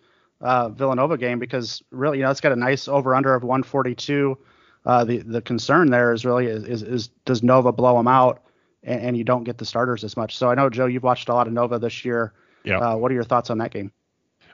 uh, 0.41 0.69
Villanova 0.69 1.17
game 1.17 1.39
because 1.39 1.83
really, 1.91 2.19
you 2.19 2.23
know, 2.23 2.31
it's 2.31 2.41
got 2.41 2.51
a 2.51 2.55
nice 2.55 2.87
over 2.87 3.15
under 3.15 3.33
of 3.33 3.43
142. 3.43 4.37
Uh, 4.85 5.03
the 5.03 5.17
the 5.17 5.41
concern 5.41 5.89
there 5.89 6.13
is 6.13 6.23
really 6.23 6.45
is, 6.45 6.63
is, 6.63 6.83
is 6.83 7.07
does 7.25 7.43
Nova 7.43 7.73
blow 7.73 7.97
them 7.97 8.07
out 8.07 8.43
and, 8.83 9.01
and, 9.01 9.17
you 9.17 9.25
don't 9.25 9.43
get 9.43 9.57
the 9.57 9.65
starters 9.65 10.05
as 10.05 10.15
much. 10.15 10.37
So 10.37 10.49
I 10.49 10.55
know 10.55 10.69
Joe, 10.69 10.85
you've 10.85 11.03
watched 11.03 11.27
a 11.27 11.33
lot 11.33 11.47
of 11.47 11.51
Nova 11.51 11.77
this 11.77 12.05
year. 12.05 12.33
Yeah. 12.63 12.77
Uh, 12.77 12.95
what 12.95 13.11
are 13.11 13.13
your 13.13 13.25
thoughts 13.25 13.49
on 13.49 13.57
that 13.57 13.71
game? 13.71 13.91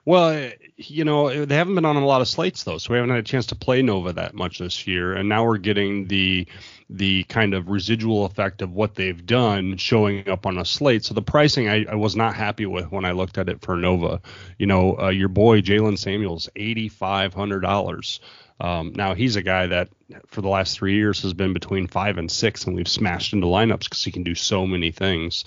Well, 0.05 0.51
you 0.75 1.05
know, 1.05 1.45
they 1.45 1.55
haven't 1.55 1.75
been 1.75 1.85
on 1.85 1.95
a 1.95 2.05
lot 2.05 2.19
of 2.19 2.27
slates 2.27 2.63
though, 2.63 2.77
so 2.77 2.91
we 2.91 2.97
haven't 2.97 3.11
had 3.11 3.19
a 3.19 3.23
chance 3.23 3.45
to 3.47 3.55
play 3.55 3.81
Nova 3.81 4.11
that 4.13 4.33
much 4.33 4.59
this 4.59 4.85
year, 4.85 5.13
and 5.13 5.29
now 5.29 5.45
we're 5.45 5.57
getting 5.57 6.07
the 6.07 6.45
the 6.89 7.23
kind 7.23 7.53
of 7.53 7.69
residual 7.69 8.25
effect 8.25 8.61
of 8.61 8.73
what 8.73 8.95
they've 8.95 9.25
done 9.25 9.77
showing 9.77 10.27
up 10.27 10.45
on 10.45 10.57
a 10.57 10.65
slate. 10.65 11.05
So 11.05 11.13
the 11.13 11.21
pricing 11.21 11.69
I, 11.69 11.85
I 11.89 11.95
was 11.95 12.15
not 12.15 12.35
happy 12.35 12.65
with 12.65 12.91
when 12.91 13.05
I 13.05 13.13
looked 13.13 13.37
at 13.37 13.47
it 13.47 13.61
for 13.61 13.77
Nova. 13.77 14.21
You 14.59 14.67
know, 14.67 14.97
uh, 14.99 15.09
your 15.09 15.29
boy 15.29 15.61
Jalen 15.61 15.97
Samuels, 15.97 16.49
eighty 16.55 16.89
five 16.89 17.33
hundred 17.33 17.61
dollars. 17.61 18.19
Um, 18.59 18.93
now 18.95 19.13
he's 19.15 19.35
a 19.37 19.41
guy 19.41 19.67
that 19.67 19.89
for 20.27 20.41
the 20.41 20.49
last 20.49 20.77
three 20.77 20.95
years 20.95 21.21
has 21.23 21.33
been 21.33 21.53
between 21.53 21.87
five 21.87 22.17
and 22.17 22.29
six, 22.29 22.65
and 22.65 22.75
we've 22.75 22.87
smashed 22.87 23.33
into 23.33 23.47
lineups 23.47 23.85
because 23.85 24.03
he 24.03 24.11
can 24.11 24.23
do 24.23 24.35
so 24.35 24.67
many 24.67 24.91
things. 24.91 25.45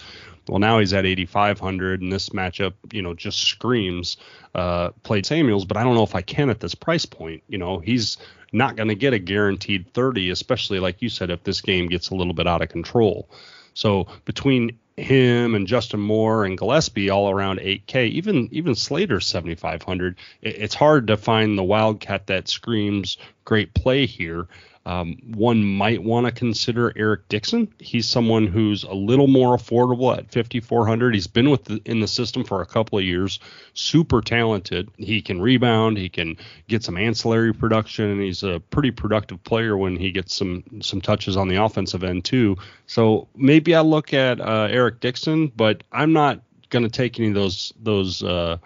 Well, 0.48 0.58
now 0.60 0.78
he's 0.78 0.92
at 0.92 1.04
8,500, 1.04 2.02
and 2.02 2.12
this 2.12 2.28
matchup, 2.30 2.74
you 2.92 3.02
know, 3.02 3.14
just 3.14 3.42
screams 3.42 4.16
uh, 4.54 4.90
played 5.02 5.26
Samuels, 5.26 5.64
but 5.64 5.76
I 5.76 5.82
don't 5.82 5.94
know 5.94 6.04
if 6.04 6.14
I 6.14 6.22
can 6.22 6.50
at 6.50 6.60
this 6.60 6.74
price 6.74 7.04
point. 7.04 7.42
You 7.48 7.58
know, 7.58 7.78
he's 7.78 8.16
not 8.52 8.76
going 8.76 8.88
to 8.88 8.94
get 8.94 9.12
a 9.12 9.18
guaranteed 9.18 9.92
30, 9.92 10.30
especially 10.30 10.78
like 10.78 11.02
you 11.02 11.08
said, 11.08 11.30
if 11.30 11.42
this 11.42 11.60
game 11.60 11.88
gets 11.88 12.10
a 12.10 12.14
little 12.14 12.32
bit 12.32 12.46
out 12.46 12.62
of 12.62 12.68
control. 12.68 13.28
So 13.74 14.06
between 14.24 14.78
him 14.96 15.54
and 15.54 15.66
Justin 15.66 16.00
Moore 16.00 16.44
and 16.44 16.56
Gillespie 16.56 17.10
all 17.10 17.30
around 17.30 17.60
8K. 17.60 18.08
Even 18.10 18.48
even 18.50 18.74
Slater's 18.74 19.26
7,500. 19.26 20.16
It's 20.42 20.74
hard 20.74 21.06
to 21.08 21.16
find 21.16 21.58
the 21.58 21.64
Wildcat 21.64 22.26
that 22.28 22.48
screams 22.48 23.18
great 23.44 23.74
play 23.74 24.06
here. 24.06 24.48
Um, 24.86 25.16
one 25.34 25.64
might 25.64 26.04
want 26.04 26.26
to 26.26 26.32
consider 26.32 26.92
Eric 26.96 27.28
Dixon. 27.28 27.74
He's 27.80 28.08
someone 28.08 28.46
who's 28.46 28.84
a 28.84 28.94
little 28.94 29.26
more 29.26 29.56
affordable 29.56 30.16
at 30.16 30.30
5400. 30.30 31.12
He's 31.12 31.26
been 31.26 31.50
with 31.50 31.64
the, 31.64 31.80
in 31.84 31.98
the 31.98 32.06
system 32.06 32.44
for 32.44 32.62
a 32.62 32.66
couple 32.66 32.96
of 32.96 33.04
years. 33.04 33.40
Super 33.74 34.20
talented. 34.20 34.88
He 34.96 35.22
can 35.22 35.40
rebound. 35.40 35.98
He 35.98 36.08
can 36.08 36.36
get 36.68 36.84
some 36.84 36.96
ancillary 36.96 37.52
production, 37.52 38.04
and 38.04 38.22
he's 38.22 38.44
a 38.44 38.60
pretty 38.70 38.92
productive 38.92 39.42
player 39.42 39.76
when 39.76 39.96
he 39.96 40.12
gets 40.12 40.32
some 40.36 40.62
some 40.80 41.00
touches 41.00 41.36
on 41.36 41.48
the 41.48 41.56
offensive 41.56 42.04
end 42.04 42.24
too. 42.24 42.56
So 42.86 43.26
maybe 43.34 43.74
I 43.74 43.80
look 43.80 44.14
at 44.14 44.40
uh, 44.40 44.68
Eric 44.70 45.00
Dixon, 45.00 45.48
but 45.48 45.82
I'm 45.90 46.12
not 46.12 46.42
going 46.70 46.84
to 46.84 46.88
take 46.88 47.18
any 47.18 47.28
of 47.28 47.34
those 47.34 47.72
those 47.82 48.22
uh, 48.22 48.58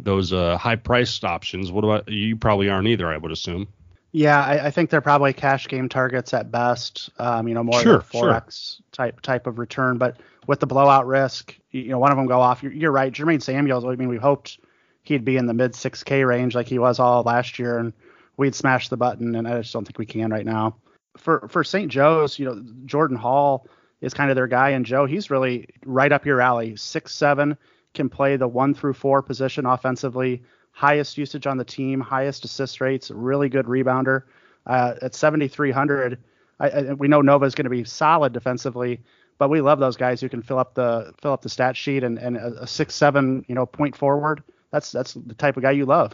those 0.00 0.32
uh, 0.32 0.56
high 0.56 0.76
priced 0.76 1.24
options. 1.24 1.70
What 1.70 1.84
about 1.84 2.08
you? 2.08 2.36
Probably 2.36 2.68
aren't 2.68 2.88
either. 2.88 3.06
I 3.06 3.18
would 3.18 3.30
assume. 3.30 3.68
Yeah, 4.16 4.44
I, 4.44 4.66
I, 4.66 4.70
think 4.70 4.90
they're 4.90 5.00
probably 5.00 5.32
cash 5.32 5.66
game 5.66 5.88
targets 5.88 6.32
at 6.32 6.52
best. 6.52 7.10
Um, 7.18 7.48
you 7.48 7.54
know, 7.54 7.64
more 7.64 7.80
sure, 7.80 7.98
forex 7.98 8.76
sure. 8.76 8.84
type 8.92 9.20
type 9.22 9.48
of 9.48 9.58
return. 9.58 9.98
But 9.98 10.20
with 10.46 10.60
the 10.60 10.68
blowout 10.68 11.08
risk, 11.08 11.58
you 11.72 11.88
know, 11.88 11.98
one 11.98 12.12
of 12.12 12.16
them 12.16 12.28
go 12.28 12.40
off. 12.40 12.62
You're, 12.62 12.70
you're 12.70 12.92
right, 12.92 13.12
Jermaine 13.12 13.42
Samuels. 13.42 13.84
I 13.84 13.96
mean, 13.96 14.08
we 14.08 14.16
hoped 14.16 14.60
he'd 15.02 15.24
be 15.24 15.36
in 15.36 15.46
the 15.46 15.52
mid 15.52 15.72
6K 15.72 16.24
range 16.24 16.54
like 16.54 16.68
he 16.68 16.78
was 16.78 17.00
all 17.00 17.24
last 17.24 17.58
year, 17.58 17.76
and 17.76 17.92
we'd 18.36 18.54
smash 18.54 18.88
the 18.88 18.96
button. 18.96 19.34
And 19.34 19.48
I 19.48 19.62
just 19.62 19.72
don't 19.72 19.84
think 19.84 19.98
we 19.98 20.06
can 20.06 20.30
right 20.30 20.46
now. 20.46 20.76
For 21.16 21.48
for 21.48 21.64
St. 21.64 21.90
Joe's, 21.90 22.38
you 22.38 22.44
know, 22.44 22.62
Jordan 22.84 23.16
Hall 23.16 23.66
is 24.00 24.14
kind 24.14 24.30
of 24.30 24.36
their 24.36 24.46
guy, 24.46 24.70
and 24.70 24.86
Joe, 24.86 25.06
he's 25.06 25.28
really 25.28 25.70
right 25.84 26.12
up 26.12 26.24
your 26.24 26.40
alley. 26.40 26.76
Six 26.76 27.12
seven, 27.12 27.58
can 27.94 28.08
play 28.08 28.36
the 28.36 28.46
one 28.46 28.74
through 28.74 28.92
four 28.92 29.22
position 29.22 29.66
offensively 29.66 30.44
highest 30.74 31.16
usage 31.16 31.46
on 31.46 31.56
the 31.56 31.64
team, 31.64 32.00
highest 32.00 32.44
assist 32.44 32.80
rates, 32.80 33.10
really 33.10 33.48
good 33.48 33.66
rebounder. 33.66 34.24
Uh, 34.66 34.94
at 35.00 35.14
7,300, 35.14 36.18
I, 36.58 36.68
I, 36.68 36.92
we 36.94 37.08
know 37.08 37.20
Nova 37.20 37.46
is 37.46 37.54
going 37.54 37.64
to 37.64 37.70
be 37.70 37.84
solid 37.84 38.32
defensively, 38.32 39.00
but 39.38 39.50
we 39.50 39.60
love 39.60 39.78
those 39.78 39.96
guys 39.96 40.20
who 40.20 40.28
can 40.28 40.42
fill 40.42 40.58
up 40.58 40.74
the 40.74 41.14
fill 41.22 41.32
up 41.32 41.42
the 41.42 41.48
stat 41.48 41.76
sheet 41.76 42.02
and, 42.02 42.18
and 42.18 42.36
a, 42.36 42.62
a 42.62 42.66
six 42.66 42.94
seven 42.94 43.44
you 43.48 43.54
know 43.54 43.66
point 43.66 43.96
forward. 43.96 44.42
That's 44.70 44.90
that's 44.90 45.14
the 45.14 45.34
type 45.34 45.56
of 45.56 45.62
guy 45.62 45.72
you 45.72 45.86
love. 45.86 46.12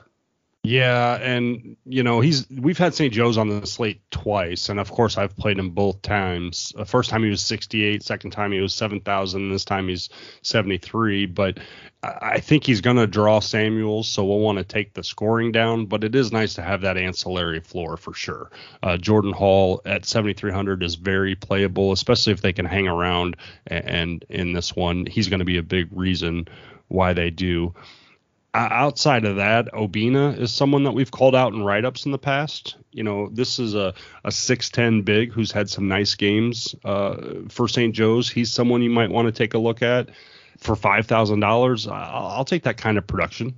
Yeah, 0.62 1.14
and 1.14 1.78
you 1.86 2.02
know 2.02 2.20
he's 2.20 2.46
we've 2.50 2.76
had 2.76 2.94
St. 2.94 3.14
Joe's 3.14 3.38
on 3.38 3.48
the 3.48 3.66
slate 3.66 4.02
twice, 4.10 4.68
and 4.68 4.78
of 4.78 4.90
course 4.90 5.16
I've 5.16 5.34
played 5.34 5.58
him 5.58 5.70
both 5.70 6.02
times. 6.02 6.74
The 6.76 6.84
first 6.84 7.08
time 7.08 7.22
he 7.22 7.30
was 7.30 7.40
68, 7.40 8.02
second 8.02 8.32
time 8.32 8.52
he 8.52 8.60
was 8.60 8.74
7,000, 8.74 9.50
this 9.50 9.64
time 9.64 9.88
he's 9.88 10.10
73. 10.42 11.24
But 11.24 11.60
I 12.02 12.40
think 12.40 12.64
he's 12.64 12.82
going 12.82 12.98
to 12.98 13.06
draw 13.06 13.40
Samuels, 13.40 14.06
so 14.06 14.26
we'll 14.26 14.40
want 14.40 14.58
to 14.58 14.64
take 14.64 14.92
the 14.92 15.02
scoring 15.02 15.50
down. 15.50 15.86
But 15.86 16.04
it 16.04 16.14
is 16.14 16.30
nice 16.30 16.52
to 16.54 16.62
have 16.62 16.82
that 16.82 16.98
ancillary 16.98 17.60
floor 17.60 17.96
for 17.96 18.12
sure. 18.12 18.50
Uh, 18.82 18.98
Jordan 18.98 19.32
Hall 19.32 19.80
at 19.86 20.04
7,300 20.04 20.82
is 20.82 20.96
very 20.96 21.36
playable, 21.36 21.92
especially 21.92 22.34
if 22.34 22.42
they 22.42 22.52
can 22.52 22.66
hang 22.66 22.86
around. 22.86 23.38
And 23.66 24.26
in 24.28 24.52
this 24.52 24.76
one, 24.76 25.06
he's 25.06 25.28
going 25.28 25.40
to 25.40 25.46
be 25.46 25.56
a 25.56 25.62
big 25.62 25.88
reason 25.90 26.48
why 26.88 27.14
they 27.14 27.30
do 27.30 27.72
outside 28.54 29.24
of 29.24 29.36
that, 29.36 29.72
Obinna 29.72 30.38
is 30.38 30.52
someone 30.52 30.84
that 30.84 30.92
we've 30.92 31.10
called 31.10 31.34
out 31.34 31.52
in 31.52 31.62
write 31.62 31.84
ups 31.84 32.04
in 32.04 32.12
the 32.12 32.18
past. 32.18 32.76
You 32.92 33.04
know, 33.04 33.28
this 33.28 33.58
is 33.58 33.74
a, 33.74 33.94
a 34.24 34.30
6'10 34.30 35.04
big 35.04 35.32
who's 35.32 35.52
had 35.52 35.70
some 35.70 35.88
nice 35.88 36.14
games 36.14 36.74
uh, 36.84 37.16
for 37.48 37.68
St. 37.68 37.94
Joe's. 37.94 38.28
He's 38.28 38.52
someone 38.52 38.82
you 38.82 38.90
might 38.90 39.10
want 39.10 39.26
to 39.26 39.32
take 39.32 39.54
a 39.54 39.58
look 39.58 39.82
at 39.82 40.10
for 40.58 40.74
$5,000. 40.74 41.92
I'll, 41.92 42.26
I'll 42.26 42.44
take 42.44 42.64
that 42.64 42.76
kind 42.76 42.98
of 42.98 43.06
production. 43.06 43.54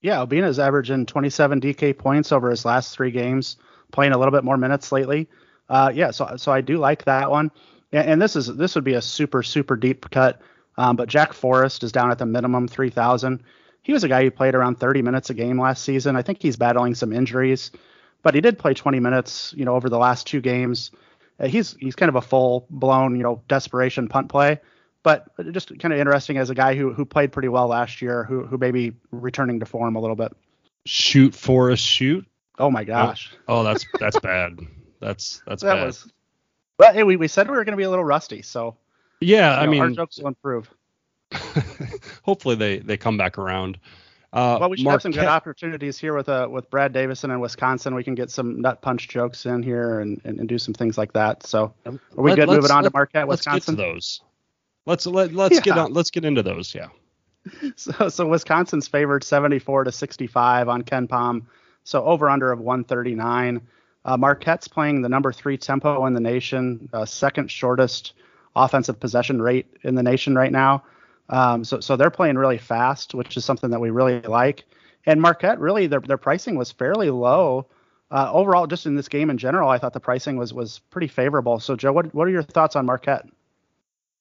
Yeah, 0.00 0.18
Obinna's 0.18 0.58
averaging 0.58 1.06
27 1.06 1.60
DK 1.60 1.98
points 1.98 2.30
over 2.30 2.50
his 2.50 2.64
last 2.64 2.94
three 2.94 3.10
games, 3.10 3.56
playing 3.92 4.12
a 4.12 4.18
little 4.18 4.32
bit 4.32 4.44
more 4.44 4.56
minutes 4.56 4.92
lately. 4.92 5.28
Uh, 5.68 5.90
yeah, 5.92 6.12
so 6.12 6.36
so 6.36 6.52
I 6.52 6.60
do 6.60 6.78
like 6.78 7.04
that 7.06 7.28
one. 7.28 7.50
And, 7.90 8.10
and 8.10 8.22
this 8.22 8.36
is 8.36 8.46
this 8.46 8.76
would 8.76 8.84
be 8.84 8.94
a 8.94 9.02
super 9.02 9.42
super 9.42 9.74
deep 9.74 10.08
cut. 10.10 10.40
Um, 10.78 10.94
but 10.94 11.08
Jack 11.08 11.32
Forrest 11.32 11.82
is 11.82 11.90
down 11.90 12.10
at 12.10 12.18
the 12.18 12.26
minimum 12.26 12.68
3,000 12.68 13.42
he 13.86 13.92
was 13.92 14.02
a 14.02 14.08
guy 14.08 14.24
who 14.24 14.32
played 14.32 14.56
around 14.56 14.80
30 14.80 15.02
minutes 15.02 15.30
a 15.30 15.34
game 15.34 15.60
last 15.60 15.84
season. 15.84 16.16
I 16.16 16.22
think 16.22 16.42
he's 16.42 16.56
battling 16.56 16.96
some 16.96 17.12
injuries, 17.12 17.70
but 18.24 18.34
he 18.34 18.40
did 18.40 18.58
play 18.58 18.74
20 18.74 18.98
minutes, 18.98 19.54
you 19.56 19.64
know, 19.64 19.76
over 19.76 19.88
the 19.88 19.96
last 19.96 20.26
two 20.26 20.40
games. 20.40 20.90
Uh, 21.38 21.46
he's 21.46 21.76
he's 21.78 21.94
kind 21.94 22.08
of 22.08 22.16
a 22.16 22.20
full 22.20 22.66
blown, 22.68 23.14
you 23.14 23.22
know, 23.22 23.42
desperation 23.46 24.08
punt 24.08 24.28
play, 24.28 24.60
but 25.04 25.28
just 25.52 25.68
kind 25.78 25.94
of 25.94 26.00
interesting 26.00 26.36
as 26.36 26.50
a 26.50 26.54
guy 26.54 26.74
who 26.74 26.92
who 26.92 27.04
played 27.04 27.30
pretty 27.30 27.46
well 27.46 27.68
last 27.68 28.02
year, 28.02 28.24
who 28.24 28.44
who 28.44 28.58
may 28.58 28.72
be 28.72 28.92
returning 29.12 29.60
to 29.60 29.66
form 29.66 29.94
a 29.94 30.00
little 30.00 30.16
bit. 30.16 30.32
Shoot 30.84 31.32
for 31.32 31.70
a 31.70 31.76
shoot. 31.76 32.26
Oh 32.58 32.72
my 32.72 32.82
gosh. 32.82 33.30
Oh, 33.46 33.60
oh 33.60 33.62
that's 33.62 33.86
that's 34.00 34.18
bad. 34.18 34.58
That's 35.00 35.42
that's 35.46 35.62
that 35.62 35.74
bad. 35.74 35.86
Was, 35.86 36.12
but 36.76 36.96
hey, 36.96 37.04
we, 37.04 37.14
we 37.14 37.28
said 37.28 37.48
we 37.48 37.56
were 37.56 37.62
going 37.62 37.74
to 37.74 37.76
be 37.76 37.84
a 37.84 37.90
little 37.90 38.04
rusty, 38.04 38.42
so 38.42 38.78
yeah, 39.20 39.56
I 39.56 39.66
know, 39.66 39.70
mean, 39.70 39.80
our 39.82 39.90
jokes 39.90 40.18
will 40.18 40.26
improve. 40.26 40.68
Hopefully 42.26 42.56
they 42.56 42.78
they 42.78 42.96
come 42.96 43.16
back 43.16 43.38
around. 43.38 43.78
Uh, 44.32 44.58
well, 44.60 44.68
we 44.68 44.76
should 44.76 44.84
Marquette, 44.84 44.92
have 44.92 45.02
some 45.02 45.12
good 45.12 45.28
opportunities 45.28 45.98
here 45.98 46.14
with 46.14 46.28
uh 46.28 46.46
with 46.50 46.68
Brad 46.68 46.92
Davison 46.92 47.30
in 47.30 47.40
Wisconsin. 47.40 47.94
We 47.94 48.04
can 48.04 48.14
get 48.14 48.30
some 48.30 48.60
nut 48.60 48.82
punch 48.82 49.08
jokes 49.08 49.46
in 49.46 49.62
here 49.62 50.00
and, 50.00 50.20
and, 50.24 50.40
and 50.40 50.48
do 50.48 50.58
some 50.58 50.74
things 50.74 50.98
like 50.98 51.12
that. 51.14 51.46
So 51.46 51.72
are 51.86 51.92
we 52.16 52.32
let, 52.32 52.36
good 52.36 52.48
moving 52.48 52.70
on 52.70 52.84
to 52.84 52.90
Marquette, 52.92 53.26
Wisconsin? 53.26 53.54
Let's 53.54 53.66
get 53.66 53.72
to 53.72 53.94
those. 53.94 54.20
Let's 54.84 55.06
let 55.06 55.32
let's 55.32 55.54
yeah. 55.54 55.60
get 55.62 55.78
on 55.78 55.92
let's 55.94 56.10
get 56.10 56.24
into 56.24 56.42
those. 56.42 56.74
Yeah. 56.74 56.88
So 57.76 58.08
so 58.08 58.26
Wisconsin's 58.26 58.88
favored 58.88 59.22
74 59.22 59.84
to 59.84 59.92
65 59.92 60.68
on 60.68 60.82
KenPom. 60.82 61.46
So 61.84 62.04
over 62.04 62.28
under 62.28 62.50
of 62.50 62.58
139. 62.58 63.60
Uh, 64.04 64.16
Marquette's 64.16 64.66
playing 64.66 65.02
the 65.02 65.08
number 65.08 65.32
three 65.32 65.56
tempo 65.56 66.06
in 66.06 66.14
the 66.14 66.20
nation, 66.20 66.88
uh, 66.92 67.04
second 67.04 67.50
shortest 67.50 68.14
offensive 68.56 68.98
possession 68.98 69.40
rate 69.40 69.66
in 69.82 69.94
the 69.94 70.02
nation 70.02 70.34
right 70.34 70.50
now. 70.50 70.82
Um, 71.28 71.64
so 71.64 71.80
so 71.80 71.96
they're 71.96 72.10
playing 72.10 72.36
really 72.36 72.58
fast, 72.58 73.14
which 73.14 73.36
is 73.36 73.44
something 73.44 73.70
that 73.70 73.80
we 73.80 73.90
really 73.90 74.20
like. 74.22 74.64
And 75.06 75.20
Marquette 75.20 75.60
really 75.60 75.86
their 75.86 76.00
their 76.00 76.18
pricing 76.18 76.56
was 76.56 76.72
fairly 76.72 77.10
low. 77.10 77.66
Uh, 78.10 78.30
overall, 78.32 78.68
just 78.68 78.86
in 78.86 78.94
this 78.94 79.08
game 79.08 79.30
in 79.30 79.38
general, 79.38 79.68
I 79.68 79.78
thought 79.78 79.92
the 79.92 80.00
pricing 80.00 80.36
was 80.36 80.52
was 80.52 80.78
pretty 80.90 81.08
favorable. 81.08 81.58
So 81.58 81.76
Joe, 81.76 81.92
what 81.92 82.14
what 82.14 82.28
are 82.28 82.30
your 82.30 82.42
thoughts 82.42 82.76
on 82.76 82.86
Marquette? 82.86 83.26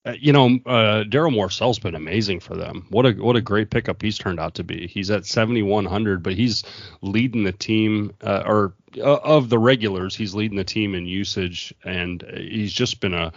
Uh, 0.06 0.14
you 0.20 0.32
know, 0.32 0.46
uh, 0.68 1.04
Darryl 1.04 1.34
Morsell's 1.34 1.80
been 1.80 1.96
amazing 1.96 2.40
for 2.40 2.56
them. 2.56 2.86
What 2.90 3.06
a 3.08 3.12
what 3.14 3.36
a 3.36 3.42
great 3.42 3.72
pickup 3.72 4.02
he's 4.02 4.18
turned 4.18 4.40
out 4.40 4.54
to 4.56 4.64
be. 4.64 4.88
He's 4.88 5.10
at 5.10 5.26
7100, 5.26 6.22
but 6.22 6.34
he's 6.34 6.64
leading 7.02 7.44
the 7.44 7.52
team, 7.52 8.14
uh, 8.22 8.44
or 8.46 8.74
uh, 8.98 9.16
of 9.16 9.50
the 9.50 9.58
regulars, 9.58 10.16
he's 10.16 10.36
leading 10.36 10.58
the 10.58 10.64
team 10.64 10.94
in 10.94 11.08
usage, 11.08 11.74
and 11.84 12.24
he's 12.38 12.72
just 12.72 13.00
been 13.00 13.16
a 13.16 13.34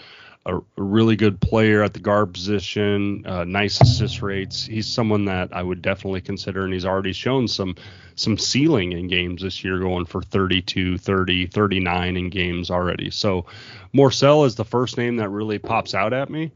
a, 0.47 0.61
really 0.77 1.17
good 1.17 1.41
player 1.41 1.83
at 1.83 1.93
the 1.95 2.01
guard 2.01 2.33
position, 2.33 3.25
uh, 3.27 3.45
nice 3.45 3.81
assist 3.81 4.23
rates. 4.23 4.65
He's 4.65 4.87
someone 4.87 5.27
that 5.27 5.55
I 5.55 5.63
would 5.63 5.83
definitely 5.83 6.21
consider, 6.21 6.65
and 6.65 6.73
he's 6.73 6.85
already 6.87 7.13
shown 7.13 7.49
some 7.49 7.77
some 8.15 8.37
ceiling 8.37 8.93
in 8.93 9.07
games 9.07 9.43
this 9.43 9.63
year, 9.63 9.79
going 9.79 10.05
for 10.05 10.23
32, 10.23 10.99
30, 10.99 11.47
39 11.47 12.17
in 12.17 12.31
games 12.31 12.71
already. 12.71 13.11
So 13.11 13.47
Morsell 13.95 14.45
is 14.45 14.57
the 14.57 14.65
first 14.65 14.97
name 14.97 15.17
that 15.17 15.29
really 15.29 15.59
pops 15.59 15.95
out 15.95 16.13
at 16.13 16.29
me. 16.29 16.51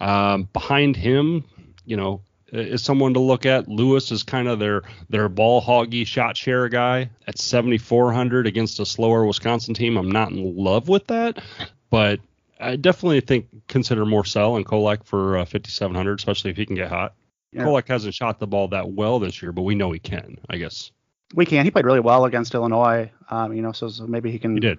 Um, 0.00 0.48
behind 0.52 0.96
him, 0.96 1.44
you 1.84 1.96
know, 1.96 2.22
is 2.52 2.82
someone 2.82 3.14
to 3.14 3.20
look 3.20 3.46
at. 3.46 3.68
Lewis 3.68 4.10
is 4.12 4.22
kind 4.22 4.48
of 4.48 4.58
their 4.58 4.82
their 5.08 5.28
ball 5.28 5.62
hoggy 5.62 6.06
shot 6.06 6.36
share 6.36 6.68
guy 6.68 7.10
at 7.26 7.38
7400 7.38 8.46
against 8.46 8.80
a 8.80 8.86
slower 8.86 9.24
Wisconsin 9.24 9.74
team. 9.74 9.96
I'm 9.96 10.10
not 10.10 10.30
in 10.30 10.56
love 10.56 10.88
with 10.88 11.06
that, 11.08 11.42
but 11.90 12.20
I 12.62 12.76
definitely 12.76 13.20
think 13.20 13.46
consider 13.68 14.04
Morsell 14.04 14.56
and 14.56 14.64
Kolek 14.64 15.04
for 15.04 15.38
uh, 15.38 15.44
5700, 15.44 16.18
especially 16.18 16.50
if 16.50 16.56
he 16.56 16.66
can 16.66 16.76
get 16.76 16.88
hot. 16.88 17.14
Yeah. 17.52 17.64
Kolek 17.64 17.88
hasn't 17.88 18.14
shot 18.14 18.38
the 18.38 18.46
ball 18.46 18.68
that 18.68 18.90
well 18.90 19.18
this 19.18 19.42
year, 19.42 19.52
but 19.52 19.62
we 19.62 19.74
know 19.74 19.92
he 19.92 19.98
can. 19.98 20.38
I 20.48 20.56
guess 20.56 20.90
we 21.34 21.46
can. 21.46 21.64
He 21.64 21.70
played 21.70 21.84
really 21.84 22.00
well 22.00 22.24
against 22.24 22.54
Illinois. 22.54 23.10
Um, 23.30 23.54
you 23.54 23.62
know, 23.62 23.72
so, 23.72 23.88
so, 23.88 24.06
maybe 24.06 24.30
he 24.30 24.38
can. 24.38 24.54
He 24.54 24.60
did. 24.60 24.78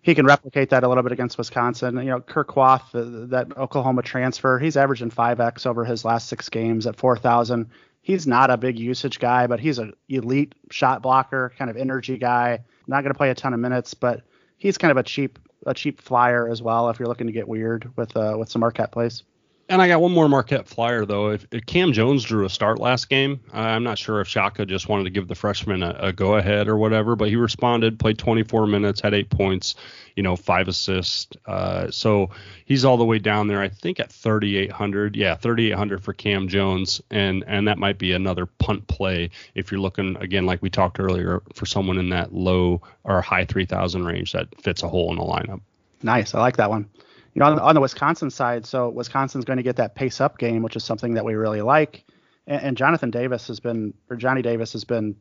He 0.00 0.14
can 0.14 0.26
replicate 0.26 0.70
that 0.70 0.84
a 0.84 0.88
little 0.88 1.02
bit 1.02 1.12
against 1.12 1.36
Wisconsin. 1.36 1.96
You 1.96 2.04
know, 2.04 2.20
Kur 2.20 2.44
Kuath, 2.44 2.94
uh, 2.94 3.26
that 3.28 3.56
Oklahoma 3.58 4.02
transfer, 4.02 4.58
he's 4.58 4.76
averaging 4.76 5.10
5x 5.10 5.66
over 5.66 5.84
his 5.84 6.04
last 6.04 6.28
six 6.28 6.48
games 6.48 6.86
at 6.86 6.96
4,000. 6.96 7.68
He's 8.00 8.26
not 8.26 8.48
a 8.48 8.56
big 8.56 8.78
usage 8.78 9.18
guy, 9.18 9.48
but 9.48 9.60
he's 9.60 9.78
an 9.78 9.92
elite 10.08 10.54
shot 10.70 11.02
blocker, 11.02 11.52
kind 11.58 11.68
of 11.68 11.76
energy 11.76 12.16
guy. 12.16 12.60
Not 12.86 13.02
going 13.02 13.12
to 13.12 13.18
play 13.18 13.30
a 13.30 13.34
ton 13.34 13.52
of 13.52 13.60
minutes, 13.60 13.92
but 13.92 14.22
he's 14.56 14.78
kind 14.78 14.92
of 14.92 14.96
a 14.96 15.02
cheap 15.02 15.38
a 15.66 15.74
cheap 15.74 16.00
flyer 16.00 16.48
as 16.48 16.62
well 16.62 16.88
if 16.88 16.98
you're 16.98 17.08
looking 17.08 17.26
to 17.26 17.32
get 17.32 17.48
weird 17.48 17.90
with 17.96 18.16
uh, 18.16 18.36
with 18.38 18.48
some 18.48 18.60
Marquette 18.60 18.92
plays. 18.92 19.22
And 19.70 19.82
I 19.82 19.88
got 19.88 20.00
one 20.00 20.12
more 20.12 20.30
Marquette 20.30 20.66
flyer 20.66 21.04
though. 21.04 21.30
If, 21.30 21.46
if 21.50 21.66
Cam 21.66 21.92
Jones 21.92 22.24
drew 22.24 22.46
a 22.46 22.48
start 22.48 22.78
last 22.78 23.10
game, 23.10 23.40
I'm 23.52 23.84
not 23.84 23.98
sure 23.98 24.22
if 24.22 24.28
Shaka 24.28 24.64
just 24.64 24.88
wanted 24.88 25.04
to 25.04 25.10
give 25.10 25.28
the 25.28 25.34
freshman 25.34 25.82
a, 25.82 25.94
a 25.98 26.12
go 26.12 26.36
ahead 26.36 26.68
or 26.68 26.78
whatever, 26.78 27.16
but 27.16 27.28
he 27.28 27.36
responded, 27.36 27.98
played 27.98 28.16
24 28.16 28.66
minutes, 28.66 29.02
had 29.02 29.12
eight 29.12 29.28
points, 29.28 29.74
you 30.16 30.22
know, 30.22 30.36
five 30.36 30.68
assists. 30.68 31.36
Uh, 31.44 31.90
so 31.90 32.30
he's 32.64 32.86
all 32.86 32.96
the 32.96 33.04
way 33.04 33.18
down 33.18 33.46
there, 33.46 33.60
I 33.60 33.68
think 33.68 34.00
at 34.00 34.10
3,800. 34.10 35.14
Yeah, 35.14 35.34
3,800 35.34 36.02
for 36.02 36.14
Cam 36.14 36.48
Jones, 36.48 37.02
and 37.10 37.44
and 37.46 37.68
that 37.68 37.76
might 37.76 37.98
be 37.98 38.12
another 38.12 38.46
punt 38.46 38.86
play 38.86 39.28
if 39.54 39.70
you're 39.70 39.80
looking 39.80 40.16
again, 40.16 40.46
like 40.46 40.62
we 40.62 40.70
talked 40.70 40.98
earlier, 40.98 41.42
for 41.52 41.66
someone 41.66 41.98
in 41.98 42.08
that 42.08 42.32
low 42.32 42.80
or 43.04 43.20
high 43.20 43.44
3,000 43.44 44.06
range 44.06 44.32
that 44.32 44.48
fits 44.62 44.82
a 44.82 44.88
hole 44.88 45.10
in 45.10 45.18
the 45.18 45.24
lineup. 45.24 45.60
Nice, 46.02 46.34
I 46.34 46.40
like 46.40 46.56
that 46.56 46.70
one 46.70 46.88
you 47.38 47.44
know, 47.44 47.52
on, 47.52 47.58
on, 47.60 47.74
the 47.76 47.80
Wisconsin 47.80 48.30
side, 48.30 48.66
so 48.66 48.88
Wisconsin's 48.88 49.44
going 49.44 49.58
to 49.58 49.62
get 49.62 49.76
that 49.76 49.94
pace 49.94 50.20
up 50.20 50.38
game, 50.38 50.62
which 50.62 50.74
is 50.74 50.82
something 50.82 51.14
that 51.14 51.24
we 51.24 51.34
really 51.34 51.62
like. 51.62 52.04
And, 52.48 52.62
and, 52.62 52.76
Jonathan 52.76 53.10
Davis 53.10 53.46
has 53.46 53.60
been, 53.60 53.94
or 54.10 54.16
Johnny 54.16 54.42
Davis 54.42 54.72
has 54.72 54.84
been 54.84 55.14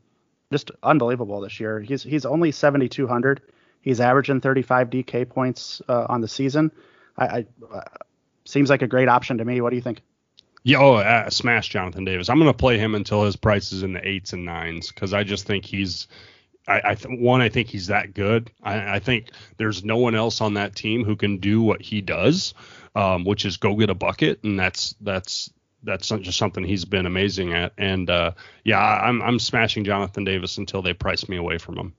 just 0.51 0.71
unbelievable 0.81 1.41
this 1.41 1.59
year. 1.59 1.79
He's 1.79 2.01
he's 2.01 2.25
only 2.25 2.51
7,200. 2.51 3.41
He's 3.81 4.00
averaging 4.00 4.41
35 4.41 4.89
DK 4.89 5.29
points 5.29 5.81
uh, 5.88 6.07
on 6.09 6.21
the 6.21 6.27
season. 6.27 6.71
I, 7.17 7.25
I 7.25 7.45
uh, 7.71 7.81
seems 8.45 8.69
like 8.69 8.81
a 8.81 8.88
great 8.88 9.09
option 9.09 9.38
to 9.38 9.45
me. 9.45 9.62
What 9.62 9.69
do 9.69 9.75
you 9.75 9.81
think? 9.83 10.01
Yeah, 10.63 10.79
oh, 10.79 10.95
uh, 10.95 11.29
smash 11.29 11.69
Jonathan 11.69 12.03
Davis. 12.03 12.29
I'm 12.29 12.39
going 12.39 12.51
to 12.51 12.57
play 12.57 12.79
him 12.79 12.95
until 12.95 13.24
his 13.24 13.36
price 13.36 13.71
is 13.71 13.83
in 13.83 13.93
the 13.93 14.05
eights 14.05 14.33
and 14.33 14.43
nines 14.43 14.91
because 14.91 15.13
I 15.13 15.24
just 15.24 15.45
think 15.45 15.65
he's 15.65 16.07
I, 16.67 16.81
I 16.83 16.95
th- 16.95 17.19
one, 17.19 17.41
I 17.41 17.50
think 17.50 17.69
he's 17.69 17.88
that 17.88 18.13
good. 18.13 18.51
I, 18.62 18.95
I, 18.95 19.00
think 19.00 19.31
there's 19.57 19.83
no 19.83 19.97
one 19.97 20.15
else 20.15 20.41
on 20.41 20.55
that 20.55 20.75
team 20.75 21.05
who 21.05 21.15
can 21.15 21.38
do 21.38 21.62
what 21.62 21.81
he 21.81 22.01
does, 22.01 22.53
um, 22.95 23.24
which 23.24 23.45
is 23.45 23.57
go 23.57 23.75
get 23.75 23.89
a 23.89 23.95
bucket, 23.95 24.43
and 24.43 24.59
that's 24.59 24.95
that's 25.01 25.50
that's 25.83 26.09
just 26.09 26.38
something 26.38 26.63
he's 26.63 26.86
been 26.86 27.05
amazing 27.05 27.53
at. 27.53 27.71
And 27.77 28.09
uh, 28.09 28.31
yeah, 28.63 28.79
I'm 28.79 29.21
I'm 29.21 29.39
smashing 29.39 29.86
Jonathan 29.86 30.25
Davis 30.25 30.57
until 30.57 30.81
they 30.81 30.93
price 30.93 31.29
me 31.29 31.38
away 31.38 31.57
from 31.57 31.77
him. 31.77 31.93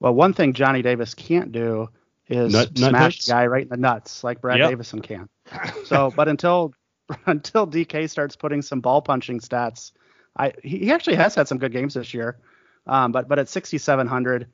Well, 0.00 0.14
one 0.14 0.32
thing 0.32 0.52
Johnny 0.52 0.82
Davis 0.82 1.14
can't 1.14 1.50
do 1.50 1.88
is 2.28 2.52
nut, 2.52 2.78
nut 2.78 2.90
smash 2.90 3.16
hits? 3.16 3.28
guy 3.28 3.46
right 3.46 3.62
in 3.62 3.68
the 3.68 3.76
nuts 3.76 4.22
like 4.22 4.40
Brad 4.40 4.58
yep. 4.58 4.70
Davison 4.70 5.02
can. 5.02 5.28
So, 5.84 6.12
but 6.14 6.28
until 6.28 6.74
until 7.26 7.66
DK 7.66 8.08
starts 8.08 8.36
putting 8.36 8.62
some 8.62 8.80
ball 8.80 9.02
punching 9.02 9.40
stats, 9.40 9.92
I 10.36 10.52
he 10.62 10.92
actually 10.92 11.16
has 11.16 11.34
had 11.34 11.48
some 11.48 11.58
good 11.58 11.72
games 11.72 11.94
this 11.94 12.14
year. 12.14 12.38
Um, 12.88 13.12
but 13.12 13.28
but 13.28 13.38
at 13.38 13.48
6,700, 13.48 14.46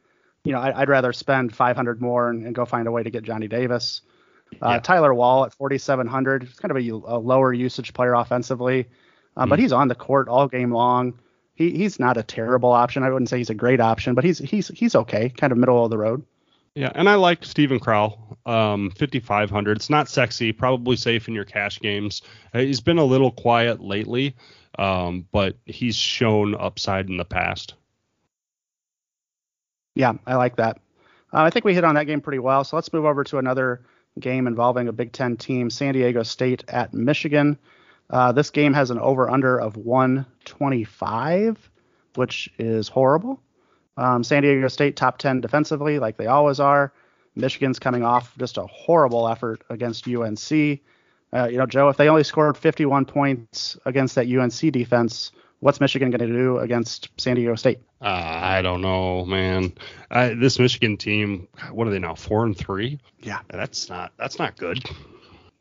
you 0.45 0.53
know, 0.53 0.59
I, 0.59 0.81
would 0.81 0.89
rather 0.89 1.13
spend 1.13 1.55
500 1.55 2.01
more 2.01 2.29
and, 2.29 2.45
and, 2.45 2.55
go 2.55 2.65
find 2.65 2.87
a 2.87 2.93
way 2.93 3.03
to 3.03 3.11
get 3.11 3.23
Johnny 3.23 3.49
Davis. 3.49 4.03
Uh, 4.63 4.71
yeah. 4.71 4.79
Tyler 4.81 5.15
Wahl 5.15 5.47
at 5.47 5.55
4,700, 5.55 6.45
it's 6.45 6.59
kind 6.59 6.71
of 6.71 6.77
a, 6.77 6.91
a, 6.91 7.19
lower 7.19 7.53
usage 7.53 7.93
player 7.95 8.15
offensively, 8.15 8.87
um, 9.37 9.47
mm. 9.47 9.51
but 9.51 9.59
he's 9.59 9.73
on 9.73 9.89
the 9.89 9.95
court 9.95 10.29
all 10.29 10.49
game 10.49 10.71
long. 10.71 11.19
He, 11.55 11.71
he's 11.71 11.99
not 11.99 12.17
a 12.17 12.23
terrible 12.23 12.73
option. 12.73 13.03
I 13.03 13.11
wouldn't 13.11 13.29
say 13.29 13.39
he's 13.39 13.51
a 13.51 13.55
great 13.55 13.81
option, 13.81 14.15
but 14.15 14.25
he's 14.25 14.39
he's 14.39 14.69
he's 14.69 14.95
okay, 14.95 15.29
kind 15.31 15.53
of 15.53 15.59
middle 15.59 15.85
of 15.85 15.91
the 15.91 15.99
road. 15.99 16.25
Yeah, 16.75 16.91
and 16.93 17.09
I 17.09 17.15
like 17.15 17.45
Steven 17.45 17.79
Crowl, 17.79 18.37
um, 18.47 18.91
5,500. 18.91 19.77
It's 19.77 19.91
not 19.91 20.09
sexy, 20.09 20.51
probably 20.51 20.97
safe 20.97 21.29
in 21.29 21.35
your 21.35 21.45
cash 21.45 21.79
games. 21.79 22.23
Uh, 22.53 22.59
he's 22.59 22.81
been 22.81 22.99
a 22.99 23.05
little 23.05 23.31
quiet 23.31 23.81
lately, 23.81 24.35
um, 24.77 25.25
but 25.31 25.57
he's 25.67 25.95
shown 25.95 26.57
upside 26.57 27.09
in 27.09 27.17
the 27.17 27.25
past. 27.25 27.75
Yeah, 29.95 30.15
I 30.27 30.37
like 30.37 30.57
that. 30.57 30.79
Uh, 31.33 31.43
I 31.43 31.51
think 31.51 31.65
we 31.65 31.75
hit 31.75 31.85
on 31.85 31.95
that 31.97 32.07
game 32.07 32.21
pretty 32.21 32.39
well. 32.39 32.65
So 32.65 32.77
let's 32.77 32.93
move 32.93 33.05
over 33.05 33.25
to 33.25 33.39
another 33.39 33.83
game 34.19 34.47
involving 34.47 34.89
a 34.89 34.93
Big 34.93 35.13
Ten 35.13 35.37
team, 35.37 35.71
San 35.71 35.95
Diego 35.95 36.23
State 36.23 36.65
at 36.69 36.95
Michigan. 36.95 37.59
Uh, 38.11 38.33
this 38.33 38.51
game 38.51 38.75
has 38.75 38.91
an 38.91 38.99
over 38.99 39.31
under 39.31 39.59
of 39.59 39.77
125, 39.77 41.71
which 42.15 42.53
is 42.59 42.89
horrible. 42.89 43.41
Um, 43.97 44.23
San 44.25 44.43
Diego 44.43 44.69
State 44.69 44.97
top 44.97 45.19
10 45.19 45.41
defensively, 45.41 45.99
like 45.99 46.17
they 46.17 46.27
always 46.27 46.61
are. 46.61 46.93
Michigan's 47.35 47.79
coming 47.79 48.05
off 48.05 48.37
just 48.39 48.59
a 48.59 48.67
horrible 48.67 49.27
effort 49.29 49.63
against 49.71 50.07
UNC. 50.07 50.81
Uh, 51.33 51.49
you 51.49 51.59
know, 51.59 51.67
Joe, 51.67 51.89
if 51.89 51.97
they 51.97 52.09
only 52.09 52.23
scored 52.23 52.57
51 52.57 53.07
points 53.07 53.77
against 53.85 54.15
that 54.15 54.29
UNC 54.29 54.73
defense, 54.73 55.33
what's 55.65 55.81
Michigan 55.81 56.11
going 56.11 56.21
to 56.21 56.27
do 56.27 56.59
against 56.59 57.09
San 57.17 57.37
Diego 57.37 57.55
State? 57.55 57.79
Uh, 58.03 58.05
I 58.07 58.61
don't 58.61 58.83
know, 58.83 59.25
man. 59.25 59.73
I, 60.11 60.35
this 60.35 60.59
Michigan 60.59 60.99
team, 60.99 61.49
what 61.73 61.89
are 61.89 61.91
they 61.91 61.99
now? 61.99 62.15
Four 62.15 62.45
and 62.45 62.55
three. 62.55 63.01
Yeah, 63.21 63.41
that's 63.49 63.89
not 63.89 64.13
that's 64.19 64.39
not 64.39 64.59
good. 64.59 64.85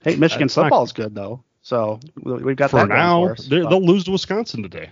Hey, 0.01 0.17
Michigan 0.17 0.47
that's 0.47 0.55
football 0.55 0.83
is 0.83 0.91
good 0.91 1.15
though, 1.15 1.41
so 1.61 2.01
we've 2.21 2.57
got 2.57 2.71
for 2.71 2.81
that 2.81 2.89
now. 2.89 3.27
For 3.27 3.31
us, 3.31 3.47
they'll 3.47 3.85
lose 3.85 4.03
to 4.03 4.11
Wisconsin 4.11 4.61
today. 4.61 4.89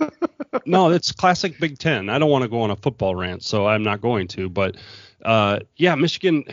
no, 0.64 0.90
it's 0.90 1.12
classic 1.12 1.60
Big 1.60 1.78
Ten. 1.78 2.08
I 2.08 2.18
don't 2.18 2.30
want 2.30 2.44
to 2.44 2.48
go 2.48 2.62
on 2.62 2.70
a 2.70 2.76
football 2.76 3.14
rant, 3.14 3.42
so 3.42 3.66
I'm 3.66 3.82
not 3.82 4.00
going 4.00 4.28
to. 4.28 4.48
But 4.48 4.78
uh, 5.22 5.58
yeah, 5.76 5.94
Michigan, 5.94 6.44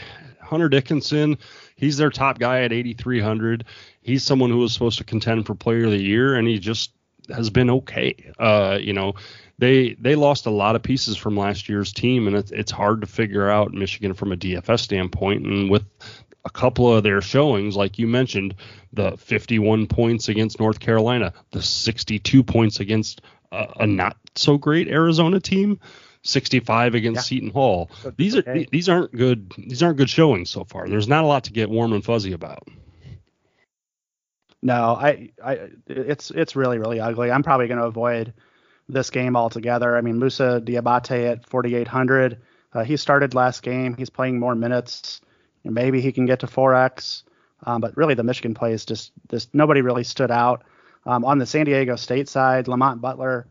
Hunter 0.42 0.68
Dickinson, 0.68 1.38
he's 1.78 1.96
their 1.96 2.10
top 2.10 2.40
guy 2.40 2.64
at 2.64 2.74
8,300. 2.74 3.64
He's 4.02 4.24
someone 4.24 4.50
who 4.50 4.58
was 4.58 4.74
supposed 4.74 4.98
to 4.98 5.06
contend 5.06 5.46
for 5.46 5.56
Player 5.56 5.86
of 5.86 5.92
the 5.92 6.04
Year, 6.04 6.36
and 6.36 6.46
he 6.46 6.60
just 6.60 6.92
has 7.30 7.50
been 7.50 7.70
okay. 7.70 8.32
Uh, 8.38 8.78
you 8.82 8.94
know, 8.94 9.14
they 9.58 9.96
they 10.00 10.16
lost 10.16 10.46
a 10.46 10.52
lot 10.52 10.76
of 10.76 10.84
pieces 10.84 11.18
from 11.18 11.38
last 11.38 11.70
year's 11.70 11.94
team, 11.94 12.28
and 12.28 12.36
it's 12.36 12.52
it's 12.52 12.72
hard 12.72 13.02
to 13.02 13.08
figure 13.08 13.50
out 13.50 13.74
Michigan 13.74 14.14
from 14.14 14.32
a 14.32 14.38
DFS 14.38 14.82
standpoint. 14.82 15.46
And 15.46 15.70
with 15.70 15.84
a 16.44 16.50
couple 16.50 16.94
of 16.94 17.04
their 17.04 17.22
showings, 17.22 17.76
like 17.76 17.98
you 17.98 18.08
mentioned, 18.08 18.56
the 18.94 19.18
51 19.18 19.88
points 19.88 20.30
against 20.30 20.60
North 20.60 20.80
Carolina, 20.80 21.34
the 21.52 21.62
62 21.62 22.44
points 22.44 22.80
against 22.80 23.22
a, 23.52 23.68
a 23.82 23.88
not 23.88 24.18
so 24.36 24.58
great 24.58 24.88
Arizona 24.88 25.40
team. 25.40 25.80
65 26.24 26.96
against 26.96 27.18
yeah. 27.18 27.38
Seton 27.38 27.52
Hall. 27.52 27.92
These 28.18 28.36
are 28.36 28.40
okay. 28.40 28.68
these 28.72 28.90
aren't 28.90 29.16
good 29.16 29.54
these 29.60 29.84
aren't 29.84 29.98
good 29.98 30.10
showings 30.10 30.50
so 30.50 30.64
far. 30.64 30.90
There's 30.90 31.08
not 31.08 31.24
a 31.24 31.28
lot 31.28 31.44
to 31.44 31.54
get 31.54 31.70
warm 31.70 31.94
and 31.94 32.04
fuzzy 32.04 32.34
about. 32.34 32.68
No, 34.66 34.96
I, 34.96 35.30
I, 35.44 35.70
it's 35.86 36.32
it's 36.32 36.56
really 36.56 36.80
really 36.80 37.00
ugly. 37.00 37.30
I'm 37.30 37.44
probably 37.44 37.68
going 37.68 37.80
to 37.80 37.86
avoid 37.86 38.34
this 38.90 39.12
game 39.12 39.36
altogether. 39.36 39.96
I 39.96 40.02
mean, 40.02 40.18
Moussa 40.18 40.60
Diabate 40.60 41.34
at 41.34 41.48
4,800. 41.48 42.42
Uh, 42.74 42.84
he 42.84 42.98
started 42.98 43.36
last 43.36 43.62
game. 43.62 43.96
He's 43.96 44.10
playing 44.10 44.40
more 44.40 44.56
minutes. 44.56 45.22
Maybe 45.64 46.02
he 46.02 46.12
can 46.12 46.26
get 46.26 46.40
to 46.40 46.48
4x. 46.48 47.22
Um, 47.68 47.80
but 47.80 47.96
really, 47.96 48.16
the 48.16 48.24
Michigan 48.24 48.56
play 48.56 48.74
is 48.74 48.86
just 48.86 49.12
this. 49.30 49.48
Nobody 49.54 49.82
really 49.82 50.04
stood 50.04 50.32
out. 50.32 50.64
Um, 51.06 51.24
on 51.26 51.38
the 51.38 51.46
San 51.46 51.66
Diego 51.66 51.96
State 51.96 52.28
side, 52.28 52.68
Lamont 52.68 53.02
Butler 53.02 53.46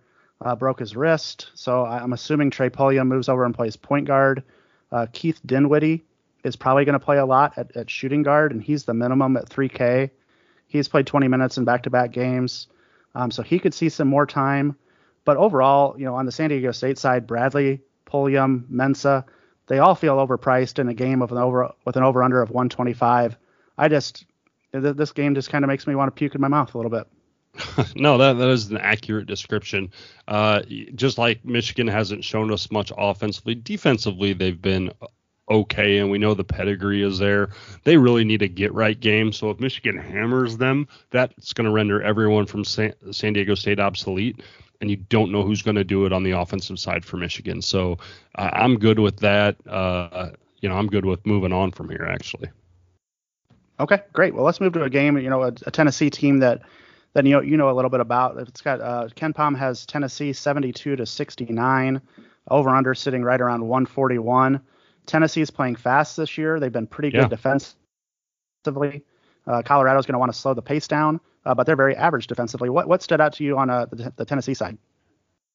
uh, 0.44 0.56
broke 0.56 0.80
his 0.80 0.96
wrist, 0.96 1.50
so 1.54 1.84
I'm 1.86 2.12
assuming 2.12 2.50
Trey 2.50 2.70
Pulliam 2.70 3.06
moves 3.06 3.28
over 3.28 3.44
and 3.44 3.54
plays 3.54 3.76
point 3.76 4.08
guard. 4.08 4.42
Uh, 4.90 5.06
Keith 5.12 5.40
Dinwiddie 5.46 6.04
is 6.42 6.56
probably 6.56 6.84
going 6.84 6.98
to 6.98 7.04
play 7.04 7.18
a 7.18 7.24
lot 7.24 7.56
at, 7.56 7.76
at 7.76 7.88
shooting 7.88 8.24
guard, 8.24 8.50
and 8.50 8.60
he's 8.60 8.82
the 8.82 8.94
minimum 8.94 9.36
at 9.36 9.48
3K. 9.48 10.10
He's 10.74 10.88
played 10.88 11.06
20 11.06 11.28
minutes 11.28 11.56
in 11.56 11.64
back-to-back 11.64 12.10
games, 12.10 12.66
um, 13.14 13.30
so 13.30 13.44
he 13.44 13.60
could 13.60 13.72
see 13.72 13.88
some 13.88 14.08
more 14.08 14.26
time. 14.26 14.76
But 15.24 15.36
overall, 15.36 15.94
you 15.96 16.04
know, 16.04 16.16
on 16.16 16.26
the 16.26 16.32
San 16.32 16.50
Diego 16.50 16.72
State 16.72 16.98
side, 16.98 17.28
Bradley, 17.28 17.80
Pulliam, 18.06 18.66
Mensah, 18.68 19.24
they 19.68 19.78
all 19.78 19.94
feel 19.94 20.16
overpriced 20.16 20.80
in 20.80 20.88
a 20.88 20.94
game 20.94 21.22
of 21.22 21.30
an 21.30 21.38
over 21.38 21.70
with 21.84 21.96
an 21.96 22.02
over/under 22.02 22.42
of 22.42 22.50
125. 22.50 23.36
I 23.78 23.86
just 23.86 24.26
this 24.72 25.12
game 25.12 25.36
just 25.36 25.48
kind 25.48 25.64
of 25.64 25.68
makes 25.68 25.86
me 25.86 25.94
want 25.94 26.08
to 26.08 26.18
puke 26.18 26.34
in 26.34 26.40
my 26.40 26.48
mouth 26.48 26.74
a 26.74 26.78
little 26.78 26.90
bit. 26.90 27.06
no, 27.94 28.18
that 28.18 28.32
that 28.32 28.48
is 28.48 28.68
an 28.72 28.78
accurate 28.78 29.26
description. 29.26 29.92
Uh, 30.26 30.62
just 30.96 31.18
like 31.18 31.44
Michigan 31.44 31.86
hasn't 31.86 32.24
shown 32.24 32.52
us 32.52 32.68
much 32.72 32.90
offensively, 32.98 33.54
defensively 33.54 34.32
they've 34.32 34.60
been 34.60 34.90
okay, 35.50 35.98
and 35.98 36.10
we 36.10 36.18
know 36.18 36.34
the 36.34 36.44
pedigree 36.44 37.02
is 37.02 37.18
there. 37.18 37.50
They 37.84 37.96
really 37.96 38.24
need 38.24 38.42
a 38.42 38.48
get 38.48 38.72
right 38.72 38.98
game. 38.98 39.32
So 39.32 39.50
if 39.50 39.60
Michigan 39.60 39.96
hammers 39.96 40.56
them, 40.56 40.88
that's 41.10 41.52
going 41.52 41.66
to 41.66 41.72
render 41.72 42.02
everyone 42.02 42.46
from 42.46 42.64
San, 42.64 42.94
San, 43.12 43.32
Diego 43.32 43.54
State 43.54 43.80
obsolete, 43.80 44.42
and 44.80 44.90
you 44.90 44.96
don't 44.96 45.32
know 45.32 45.42
who's 45.42 45.62
going 45.62 45.76
to 45.76 45.84
do 45.84 46.06
it 46.06 46.12
on 46.12 46.22
the 46.22 46.32
offensive 46.32 46.78
side 46.78 47.04
for 47.04 47.16
Michigan. 47.16 47.62
So 47.62 47.98
uh, 48.36 48.50
I'm 48.52 48.78
good 48.78 48.98
with 48.98 49.18
that. 49.18 49.56
Uh, 49.66 50.30
you 50.60 50.68
know, 50.68 50.76
I'm 50.76 50.86
good 50.86 51.04
with 51.04 51.24
moving 51.26 51.52
on 51.52 51.72
from 51.72 51.88
here 51.88 52.06
actually. 52.10 52.48
Okay, 53.80 54.00
great. 54.12 54.34
Well, 54.34 54.44
let's 54.44 54.60
move 54.60 54.72
to 54.74 54.84
a 54.84 54.90
game. 54.90 55.18
You 55.18 55.30
know, 55.30 55.42
a, 55.42 55.52
a 55.66 55.70
Tennessee 55.70 56.08
team 56.08 56.38
that 56.38 56.62
that 57.14 57.26
you 57.26 57.32
know 57.32 57.40
you 57.40 57.56
know 57.56 57.70
a 57.70 57.74
little 57.74 57.90
bit 57.90 58.00
about. 58.00 58.38
It's 58.38 58.60
got 58.60 58.80
uh, 58.80 59.08
KenPom 59.16 59.58
has 59.58 59.84
Tennessee 59.84 60.32
72 60.32 60.96
to 60.96 61.04
69, 61.06 62.00
over 62.50 62.70
under 62.70 62.94
sitting 62.94 63.22
right 63.22 63.40
around 63.40 63.62
141. 63.66 64.60
Tennessee 65.06 65.40
is 65.40 65.50
playing 65.50 65.76
fast 65.76 66.16
this 66.16 66.38
year. 66.38 66.58
They've 66.58 66.72
been 66.72 66.86
pretty 66.86 67.10
good 67.10 67.22
yeah. 67.22 67.28
defensively. 67.28 69.04
Uh, 69.46 69.62
Colorado's 69.62 70.06
going 70.06 70.14
to 70.14 70.18
want 70.18 70.32
to 70.32 70.38
slow 70.38 70.54
the 70.54 70.62
pace 70.62 70.88
down, 70.88 71.20
uh, 71.44 71.54
but 71.54 71.66
they're 71.66 71.76
very 71.76 71.94
average 71.96 72.26
defensively. 72.26 72.70
What 72.70 72.88
what 72.88 73.02
stood 73.02 73.20
out 73.20 73.34
to 73.34 73.44
you 73.44 73.58
on 73.58 73.68
uh, 73.68 73.86
the, 73.90 74.12
the, 74.16 74.24
Tennessee 74.24 74.54
side? 74.54 74.78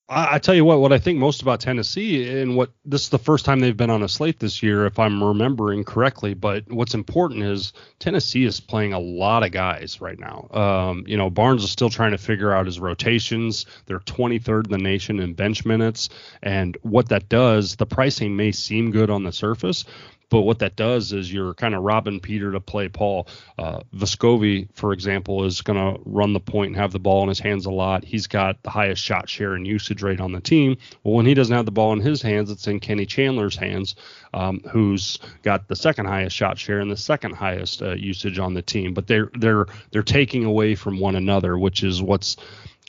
I, 0.09 0.35
I, 0.35 0.39
tell 0.39 0.55
you 0.55 0.65
what, 0.65 0.79
what 0.79 0.91
I 0.91 0.97
think 0.97 1.19
most 1.19 1.41
about 1.41 1.59
Tennessee, 1.59 2.41
and 2.41 2.57
what 2.57 2.71
this 2.83 3.03
is 3.03 3.09
the 3.09 3.19
first 3.19 3.45
time 3.45 3.59
they've 3.59 3.77
been 3.77 3.91
on 3.91 4.01
a 4.01 4.09
slate 4.09 4.39
this 4.39 4.63
year, 4.63 4.85
if 4.85 4.97
I'm 4.97 5.23
remembering 5.23 5.83
correctly. 5.83 6.33
But 6.33 6.69
what's 6.71 6.95
important 6.95 7.43
is 7.43 7.73
Tennessee 7.99 8.43
is 8.43 8.59
playing 8.59 8.93
a 8.93 8.99
lot 8.99 9.43
of 9.43 9.51
guys 9.51 10.01
right 10.01 10.19
now. 10.19 10.47
Um, 10.51 11.03
you 11.07 11.15
know, 11.15 11.29
Barnes 11.29 11.63
is 11.63 11.69
still 11.69 11.89
trying 11.89 12.11
to 12.11 12.17
figure 12.17 12.51
out 12.51 12.65
his 12.65 12.79
rotations. 12.79 13.65
They're 13.85 13.99
23rd 13.99 14.65
in 14.65 14.71
the 14.71 14.77
nation 14.79 15.19
in 15.19 15.33
bench 15.33 15.63
minutes, 15.63 16.09
and 16.41 16.75
what 16.81 17.09
that 17.09 17.29
does, 17.29 17.75
the 17.75 17.85
pricing 17.85 18.35
may 18.35 18.51
seem 18.51 18.91
good 18.91 19.09
on 19.09 19.23
the 19.23 19.31
surface, 19.31 19.85
but 20.29 20.41
what 20.41 20.59
that 20.59 20.75
does 20.75 21.11
is 21.11 21.31
you're 21.31 21.53
kind 21.53 21.73
of 21.73 21.83
robbing 21.83 22.19
Peter 22.19 22.51
to 22.51 22.59
play 22.59 22.87
Paul. 22.87 23.27
Uh, 23.57 23.81
Vescovi, 23.95 24.67
for 24.73 24.93
example, 24.93 25.43
is 25.45 25.61
going 25.61 25.77
to 25.77 26.01
run 26.05 26.33
the 26.33 26.39
point 26.39 26.67
and 26.67 26.75
have 26.77 26.91
the 26.91 26.99
ball 26.99 27.23
in 27.23 27.29
his 27.29 27.39
hands 27.39 27.65
a 27.65 27.71
lot. 27.71 28.03
He's 28.03 28.27
got 28.27 28.61
the 28.63 28.69
highest 28.69 29.03
shot 29.03 29.27
share 29.27 29.53
and 29.53 29.65
usage 29.65 30.03
rate 30.03 30.19
on 30.19 30.31
the 30.31 30.39
team. 30.39 30.77
Well, 31.03 31.15
when 31.15 31.25
he 31.25 31.33
doesn't 31.33 31.55
have 31.55 31.65
the 31.65 31.71
ball 31.71 31.93
in 31.93 31.99
his 31.99 32.21
hands, 32.21 32.51
it's 32.51 32.67
in 32.67 32.79
Kenny 32.79 33.05
Chandler's 33.05 33.55
hands, 33.55 33.95
um, 34.33 34.61
who's 34.71 35.19
got 35.41 35.67
the 35.67 35.75
second 35.75 36.05
highest 36.05 36.35
shot 36.35 36.57
share 36.57 36.79
and 36.79 36.91
the 36.91 36.97
second 36.97 37.35
highest 37.35 37.81
uh, 37.81 37.93
usage 37.93 38.39
on 38.39 38.53
the 38.53 38.61
team. 38.61 38.93
But 38.93 39.07
they're 39.07 39.31
they're 39.37 39.65
they're 39.91 40.03
taking 40.03 40.45
away 40.45 40.75
from 40.75 40.99
one 40.99 41.15
another, 41.15 41.57
which 41.57 41.83
is 41.83 42.01
what's 42.01 42.37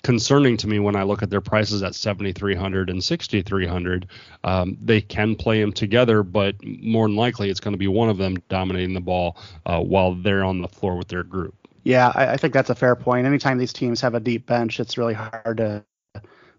concerning 0.02 0.56
to 0.58 0.68
me 0.68 0.78
when 0.78 0.96
I 0.96 1.02
look 1.02 1.22
at 1.22 1.30
their 1.30 1.40
prices 1.40 1.82
at 1.82 1.94
7,300 1.94 2.90
and 2.90 3.02
6,300. 3.02 4.06
Um, 4.44 4.78
they 4.80 5.00
can 5.00 5.36
play 5.36 5.60
them 5.60 5.72
together, 5.72 6.22
but 6.22 6.56
more 6.64 7.06
than 7.06 7.16
likely 7.16 7.50
it's 7.50 7.60
going 7.60 7.72
to 7.72 7.78
be 7.78 7.88
one 7.88 8.08
of 8.08 8.18
them 8.18 8.36
dominating 8.48 8.94
the 8.94 9.00
ball 9.00 9.36
uh, 9.66 9.80
while 9.80 10.14
they're 10.14 10.44
on 10.44 10.62
the 10.62 10.68
floor 10.68 10.96
with 10.96 11.08
their 11.08 11.22
group. 11.22 11.54
Yeah, 11.84 12.12
I, 12.14 12.32
I, 12.32 12.36
think 12.36 12.52
that's 12.52 12.70
a 12.70 12.74
fair 12.74 12.94
point. 12.94 13.26
Anytime 13.26 13.58
these 13.58 13.72
teams 13.72 14.00
have 14.02 14.14
a 14.14 14.20
deep 14.20 14.46
bench, 14.46 14.80
it's 14.80 14.98
really 14.98 15.14
hard 15.14 15.56
to 15.58 15.84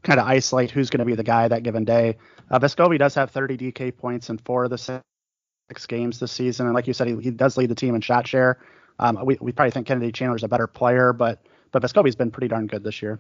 kind 0.04 0.20
of 0.20 0.26
isolate 0.26 0.72
who's 0.72 0.90
going 0.90 1.00
to 1.00 1.06
be 1.06 1.14
the 1.14 1.24
guy 1.24 1.48
that 1.48 1.64
given 1.64 1.86
day. 1.86 2.18
Uh, 2.50 2.60
Vescovi 2.60 2.98
does 2.98 3.14
have 3.16 3.30
30 3.30 3.58
DK 3.58 3.96
points 3.96 4.30
in 4.30 4.40
four 4.40 4.64
of 4.64 4.72
the 4.72 4.78
six 4.78 5.86
games 5.88 6.20
this 6.20 6.32
season, 6.32 6.66
and 6.66 6.74
like 6.74 6.88
you 6.88 6.94
said, 6.94 7.08
he, 7.08 7.16
he 7.18 7.32
does 7.32 7.56
lead 7.56 7.70
the 7.70 7.76
team 7.76 7.94
in 7.94 8.02
shot 8.02 8.26
share. 8.26 8.58
Um, 9.00 9.20
we, 9.24 9.38
we 9.40 9.52
probably 9.52 9.72
think 9.72 9.88
Kennedy 9.88 10.12
Chandler's 10.12 10.44
a 10.44 10.48
better 10.48 10.68
player, 10.68 11.14
but 11.14 11.46
but 11.72 11.82
Vescovi's 11.82 12.16
been 12.16 12.32
pretty 12.32 12.48
darn 12.48 12.68
good 12.68 12.84
this 12.84 13.02
year. 13.02 13.20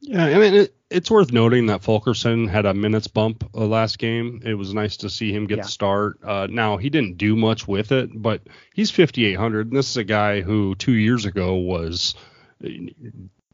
Yeah, 0.00 0.24
I 0.24 0.38
mean 0.38 0.54
it, 0.54 0.74
it's 0.90 1.10
worth 1.10 1.32
noting 1.32 1.66
that 1.66 1.82
Fulkerson 1.82 2.48
had 2.48 2.66
a 2.66 2.74
minutes 2.74 3.06
bump 3.06 3.48
uh, 3.54 3.64
last 3.64 3.98
game. 3.98 4.42
It 4.44 4.54
was 4.54 4.74
nice 4.74 4.96
to 4.98 5.10
see 5.10 5.32
him 5.32 5.46
get 5.46 5.58
yeah. 5.58 5.62
the 5.62 5.68
start. 5.68 6.18
Uh, 6.24 6.48
now 6.50 6.78
he 6.78 6.90
didn't 6.90 7.16
do 7.16 7.36
much 7.36 7.68
with 7.68 7.92
it, 7.92 8.10
but 8.14 8.42
he's 8.74 8.90
5800, 8.90 9.68
and 9.68 9.76
this 9.76 9.90
is 9.90 9.96
a 9.96 10.04
guy 10.04 10.40
who 10.40 10.74
two 10.74 10.94
years 10.94 11.26
ago 11.26 11.54
was 11.54 12.14
uh, 12.64 12.68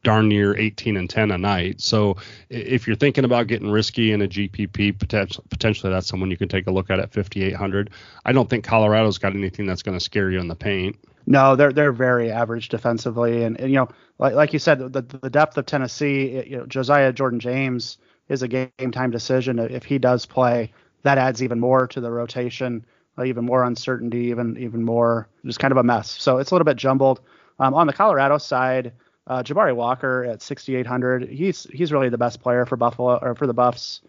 darn 0.03 0.29
near 0.29 0.55
18 0.57 0.95
and 0.95 1.09
10 1.09 1.31
a 1.31 1.37
night. 1.37 1.81
So 1.81 2.15
if 2.49 2.87
you're 2.87 2.95
thinking 2.95 3.25
about 3.25 3.47
getting 3.47 3.69
risky 3.69 4.13
in 4.13 4.21
a 4.21 4.27
GPP, 4.27 4.97
potentially, 4.97 5.45
potentially 5.49 5.91
that's 5.91 6.07
someone 6.07 6.31
you 6.31 6.37
can 6.37 6.47
take 6.47 6.67
a 6.67 6.71
look 6.71 6.89
at 6.89 6.99
at 6.99 7.11
5800. 7.11 7.89
I 8.25 8.31
don't 8.31 8.49
think 8.49 8.63
Colorado's 8.63 9.17
got 9.17 9.35
anything 9.35 9.65
that's 9.65 9.83
going 9.83 9.97
to 9.97 10.03
scare 10.03 10.31
you 10.31 10.39
in 10.39 10.47
the 10.47 10.55
paint. 10.55 10.97
No, 11.29 11.57
they're 11.57 11.73
they're 11.73 11.91
very 11.91 12.31
average 12.31 12.69
defensively, 12.69 13.43
and, 13.43 13.59
and 13.59 13.69
you 13.69 13.75
know, 13.75 13.89
like 14.17 14.33
like 14.33 14.53
you 14.53 14.59
said, 14.59 14.79
the 14.79 15.01
the 15.01 15.29
depth 15.29 15.57
of 15.57 15.65
Tennessee, 15.65 16.27
it, 16.27 16.47
you 16.47 16.57
know, 16.57 16.65
Josiah 16.65 17.11
Jordan 17.11 17.41
James 17.41 17.97
is 18.29 18.43
a 18.43 18.47
game 18.47 18.91
time 18.91 19.11
decision. 19.11 19.59
If 19.59 19.83
he 19.83 19.97
does 19.99 20.25
play, 20.25 20.71
that 21.03 21.17
adds 21.17 21.43
even 21.43 21.59
more 21.59 21.85
to 21.87 21.99
the 21.99 22.09
rotation, 22.09 22.85
uh, 23.17 23.25
even 23.25 23.43
more 23.43 23.65
uncertainty, 23.65 24.27
even 24.27 24.57
even 24.57 24.83
more 24.83 25.27
just 25.45 25.59
kind 25.59 25.73
of 25.73 25.77
a 25.77 25.83
mess. 25.83 26.09
So 26.09 26.37
it's 26.37 26.51
a 26.51 26.53
little 26.55 26.65
bit 26.65 26.77
jumbled. 26.77 27.19
Um, 27.59 27.73
on 27.73 27.87
the 27.87 27.93
Colorado 27.93 28.37
side, 28.37 28.93
uh, 29.27 29.43
Jabari 29.43 29.75
Walker 29.75 30.23
at 30.23 30.41
6,800, 30.41 31.27
he's 31.27 31.63
he's 31.73 31.91
really 31.91 32.07
the 32.09 32.17
best 32.17 32.39
player 32.39 32.65
for 32.65 32.77
Buffalo 32.77 33.17
or 33.17 33.35
for 33.35 33.47
the 33.47 33.53
Buffs. 33.53 33.99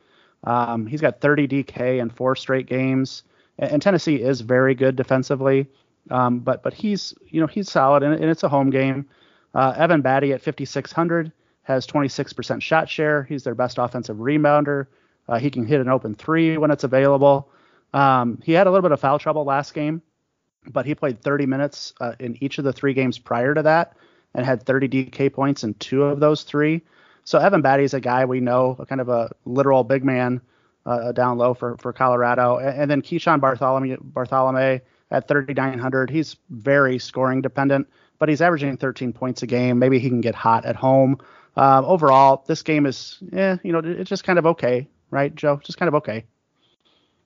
Um, 0.45 0.87
he's 0.87 1.01
got 1.01 1.21
30 1.21 1.49
DK 1.49 2.01
in 2.01 2.11
four 2.11 2.37
straight 2.37 2.67
games, 2.67 3.25
and, 3.59 3.73
and 3.73 3.83
Tennessee 3.83 4.23
is 4.23 4.41
very 4.41 4.77
good 4.77 4.95
defensively. 4.95 5.67
Um, 6.11 6.41
but 6.41 6.63
but 6.63 6.75
he's 6.75 7.15
you 7.27 7.41
know 7.41 7.47
he's 7.47 7.71
solid 7.71 8.03
and, 8.03 8.15
and 8.15 8.25
it's 8.25 8.43
a 8.43 8.49
home 8.49 8.71
game. 8.71 9.07
Uh, 9.55 9.75
Evan 9.77 10.03
Battey 10.03 10.35
at 10.35 10.43
5600 10.43 11.33
has 11.63 11.87
26% 11.87 12.63
shot 12.63 12.89
share. 12.89 13.25
He's 13.25 13.45
their 13.45 13.55
best 13.55 13.79
offensive 13.79 14.17
rebounder. 14.17 14.87
Uh, 15.29 15.39
he 15.39 15.51
can 15.51 15.67
hit 15.67 15.81
an 15.81 15.89
open 15.89 16.15
three 16.15 16.57
when 16.57 16.71
it's 16.71 16.85
available. 16.85 17.51
Um, 17.93 18.41
he 18.45 18.53
had 18.53 18.67
a 18.67 18.71
little 18.71 18.83
bit 18.83 18.93
of 18.93 19.01
foul 19.01 19.19
trouble 19.19 19.45
last 19.45 19.75
game, 19.75 20.03
but 20.67 20.87
he 20.87 20.95
played 20.95 21.21
30 21.23 21.47
minutes 21.47 21.93
uh, 22.01 22.13
in 22.19 22.43
each 22.43 22.59
of 22.59 22.65
the 22.65 22.73
three 22.73 22.95
games 22.95 23.19
prior 23.19 23.55
to 23.55 23.63
that 23.63 23.97
and 24.35 24.45
had 24.45 24.63
30 24.63 24.89
DK 24.89 25.33
points 25.33 25.65
in 25.65 25.75
two 25.75 26.05
of 26.05 26.21
those 26.21 26.43
three. 26.43 26.83
So 27.25 27.39
Evan 27.39 27.63
Battey 27.63 27.83
is 27.83 27.95
a 27.95 28.01
guy 28.01 28.25
we 28.25 28.41
know, 28.41 28.77
a 28.79 28.87
kind 28.87 29.01
of 29.01 29.09
a 29.09 29.31
literal 29.45 29.85
big 29.85 30.05
man 30.05 30.41
uh, 30.87 31.13
down 31.13 31.37
low 31.37 31.53
for, 31.53 31.77
for 31.77 31.93
Colorado. 31.93 32.57
And, 32.57 32.83
and 32.83 32.91
then 32.91 33.03
Keeshawn 33.03 33.41
Bartholomew, 33.41 33.99
Bartholomew 34.01 34.81
at 35.11 35.29
3,900. 35.29 36.11
He's 36.11 36.37
very 36.51 36.99
scoring 36.99 37.41
dependent, 37.41 37.89
but 38.19 38.29
he's 38.29 38.41
averaging 38.41 38.77
13 38.77 39.13
points 39.13 39.43
a 39.43 39.47
game. 39.47 39.79
Maybe 39.79 39.99
he 39.99 40.09
can 40.09 40.21
get 40.21 40.35
hot 40.35 40.65
at 40.65 40.77
home. 40.77 41.19
Uh, 41.57 41.83
overall, 41.85 42.45
this 42.47 42.63
game 42.63 42.87
is, 42.87 43.19
yeah, 43.33 43.57
you 43.63 43.73
know, 43.73 43.81
it's 43.85 44.09
just 44.09 44.25
kind 44.25 44.39
of 44.39 44.47
okay, 44.47 44.89
right, 45.11 45.35
Joe? 45.35 45.61
Just 45.63 45.79
kind 45.79 45.89
of 45.89 45.95
okay. 45.97 46.25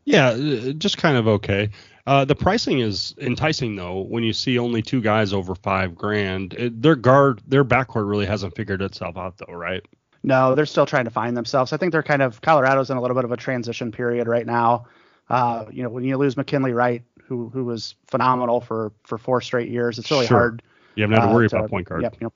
Yeah, 0.04 0.28
uh, 0.28 0.72
just 0.72 0.98
kind 0.98 1.16
of 1.16 1.28
okay. 1.28 1.70
Uh, 2.06 2.24
the 2.24 2.34
pricing 2.34 2.80
is 2.80 3.14
enticing 3.18 3.76
though 3.76 4.00
when 4.00 4.24
you 4.24 4.32
see 4.32 4.58
only 4.58 4.82
two 4.82 5.00
guys 5.00 5.32
over 5.32 5.54
five 5.54 5.94
grand. 5.94 6.54
It, 6.54 6.82
their 6.82 6.96
guard, 6.96 7.42
their 7.46 7.64
backcourt 7.64 8.08
really 8.08 8.26
hasn't 8.26 8.56
figured 8.56 8.82
itself 8.82 9.16
out 9.16 9.38
though, 9.38 9.54
right? 9.54 9.82
No, 10.24 10.54
they're 10.54 10.66
still 10.66 10.86
trying 10.86 11.04
to 11.04 11.10
find 11.10 11.36
themselves. 11.36 11.72
I 11.72 11.76
think 11.76 11.92
they're 11.92 12.02
kind 12.02 12.22
of 12.22 12.40
Colorado's 12.40 12.90
in 12.90 12.96
a 12.96 13.00
little 13.00 13.14
bit 13.14 13.24
of 13.24 13.32
a 13.32 13.36
transition 13.36 13.92
period 13.92 14.28
right 14.28 14.46
now. 14.46 14.86
Uh, 15.28 15.66
you 15.70 15.82
know, 15.82 15.88
when 15.88 16.04
you 16.04 16.16
lose 16.16 16.36
McKinley 16.36 16.72
Wright, 16.72 17.02
who 17.32 17.48
who 17.48 17.64
was 17.64 17.94
phenomenal 18.08 18.60
for 18.60 18.92
for 19.04 19.16
four 19.16 19.40
straight 19.40 19.70
years. 19.70 19.98
It's 19.98 20.10
really 20.10 20.26
sure. 20.26 20.38
hard. 20.38 20.62
You 20.94 21.04
haven't 21.04 21.18
had 21.18 21.28
to 21.28 21.34
worry 21.34 21.46
uh, 21.46 21.48
to, 21.48 21.56
about 21.56 21.70
point 21.70 21.88
guard. 21.88 22.02
Yep, 22.02 22.16
yep. 22.20 22.32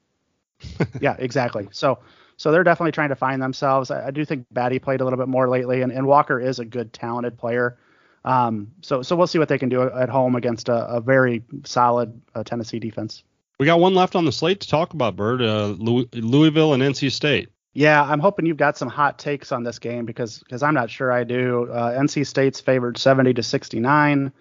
yeah, 1.01 1.17
exactly. 1.19 1.69
So 1.71 1.99
so 2.39 2.51
they're 2.51 2.65
definitely 2.65 2.93
trying 2.93 3.11
to 3.11 3.17
find 3.17 3.43
themselves. 3.43 3.91
I, 3.91 4.07
I 4.07 4.11
do 4.11 4.25
think 4.25 4.47
Battey 4.53 4.81
played 4.81 5.03
a 5.03 5.05
little 5.05 5.19
bit 5.19 5.29
more 5.29 5.49
lately, 5.49 5.83
and, 5.83 5.93
and 5.93 6.07
Walker 6.07 6.41
is 6.41 6.59
a 6.59 6.65
good, 6.65 6.93
talented 6.95 7.37
player. 7.37 7.79
Um, 8.25 8.73
so 8.81 9.03
so 9.03 9.15
we'll 9.15 9.27
see 9.27 9.39
what 9.39 9.49
they 9.49 9.59
can 9.59 9.69
do 9.69 9.83
at 9.83 10.09
home 10.09 10.35
against 10.35 10.71
a, 10.71 10.87
a 10.87 11.01
very 11.01 11.45
solid 11.65 12.19
uh, 12.35 12.43
Tennessee 12.43 12.79
defense. 12.79 13.23
We 13.61 13.67
got 13.67 13.81
one 13.81 13.95
left 13.95 14.17
on 14.17 14.25
the 14.25 14.33
slate 14.33 14.61
to 14.61 14.69
talk 14.69 14.95
about, 14.95 15.17
Bird. 15.17 15.43
Uh, 15.43 15.77
Louisville 15.79 16.73
and 16.73 16.83
NC 16.83 17.13
State. 17.13 17.51
Yeah, 17.73 18.03
I'm 18.03 18.21
hoping 18.21 18.47
you've 18.47 18.57
got 18.57 18.79
some 18.79 18.89
hot 18.89 19.19
takes 19.19 19.53
on 19.53 19.63
this 19.63 19.79
game 19.79 20.07
because 20.07 20.39
because 20.39 20.63
I'm 20.63 20.73
not 20.73 20.89
sure 20.89 21.13
I 21.13 21.25
do. 21.25 21.71
Uh, 21.71 21.99
NC 21.99 22.27
State's 22.27 22.59
favored 22.59 22.97
70 22.97 23.35
to 23.35 23.43
69 23.43 24.33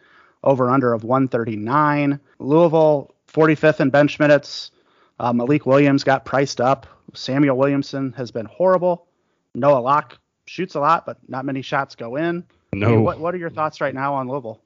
over 0.44 0.70
under 0.70 0.94
of 0.94 1.04
139. 1.04 2.20
Louisville 2.40 3.14
45th 3.32 3.80
in 3.80 3.90
bench 3.90 4.20
minutes. 4.20 4.72
Uh, 5.20 5.34
Malik 5.34 5.66
Williams 5.66 6.04
got 6.04 6.26
priced 6.26 6.60
up. 6.60 6.88
Samuell 7.14 7.56
Williamson 7.56 8.14
has 8.14 8.32
been 8.32 8.46
horrible. 8.46 9.08
Noah 9.54 9.80
Locke 9.80 10.18
shoots 10.46 10.76
a 10.76 10.80
lot, 10.80 11.06
but 11.06 11.18
not 11.28 11.46
many 11.46 11.62
shots 11.62 11.96
go 11.96 12.16
in. 12.18 12.44
No. 12.74 12.88
I 12.88 12.92
mean, 12.92 13.04
what 13.04 13.20
What 13.20 13.34
are 13.34 13.38
your 13.38 13.50
thoughts 13.50 13.82
right 13.82 13.94
now 13.94 14.14
on 14.16 14.28
Louisville? 14.28 14.62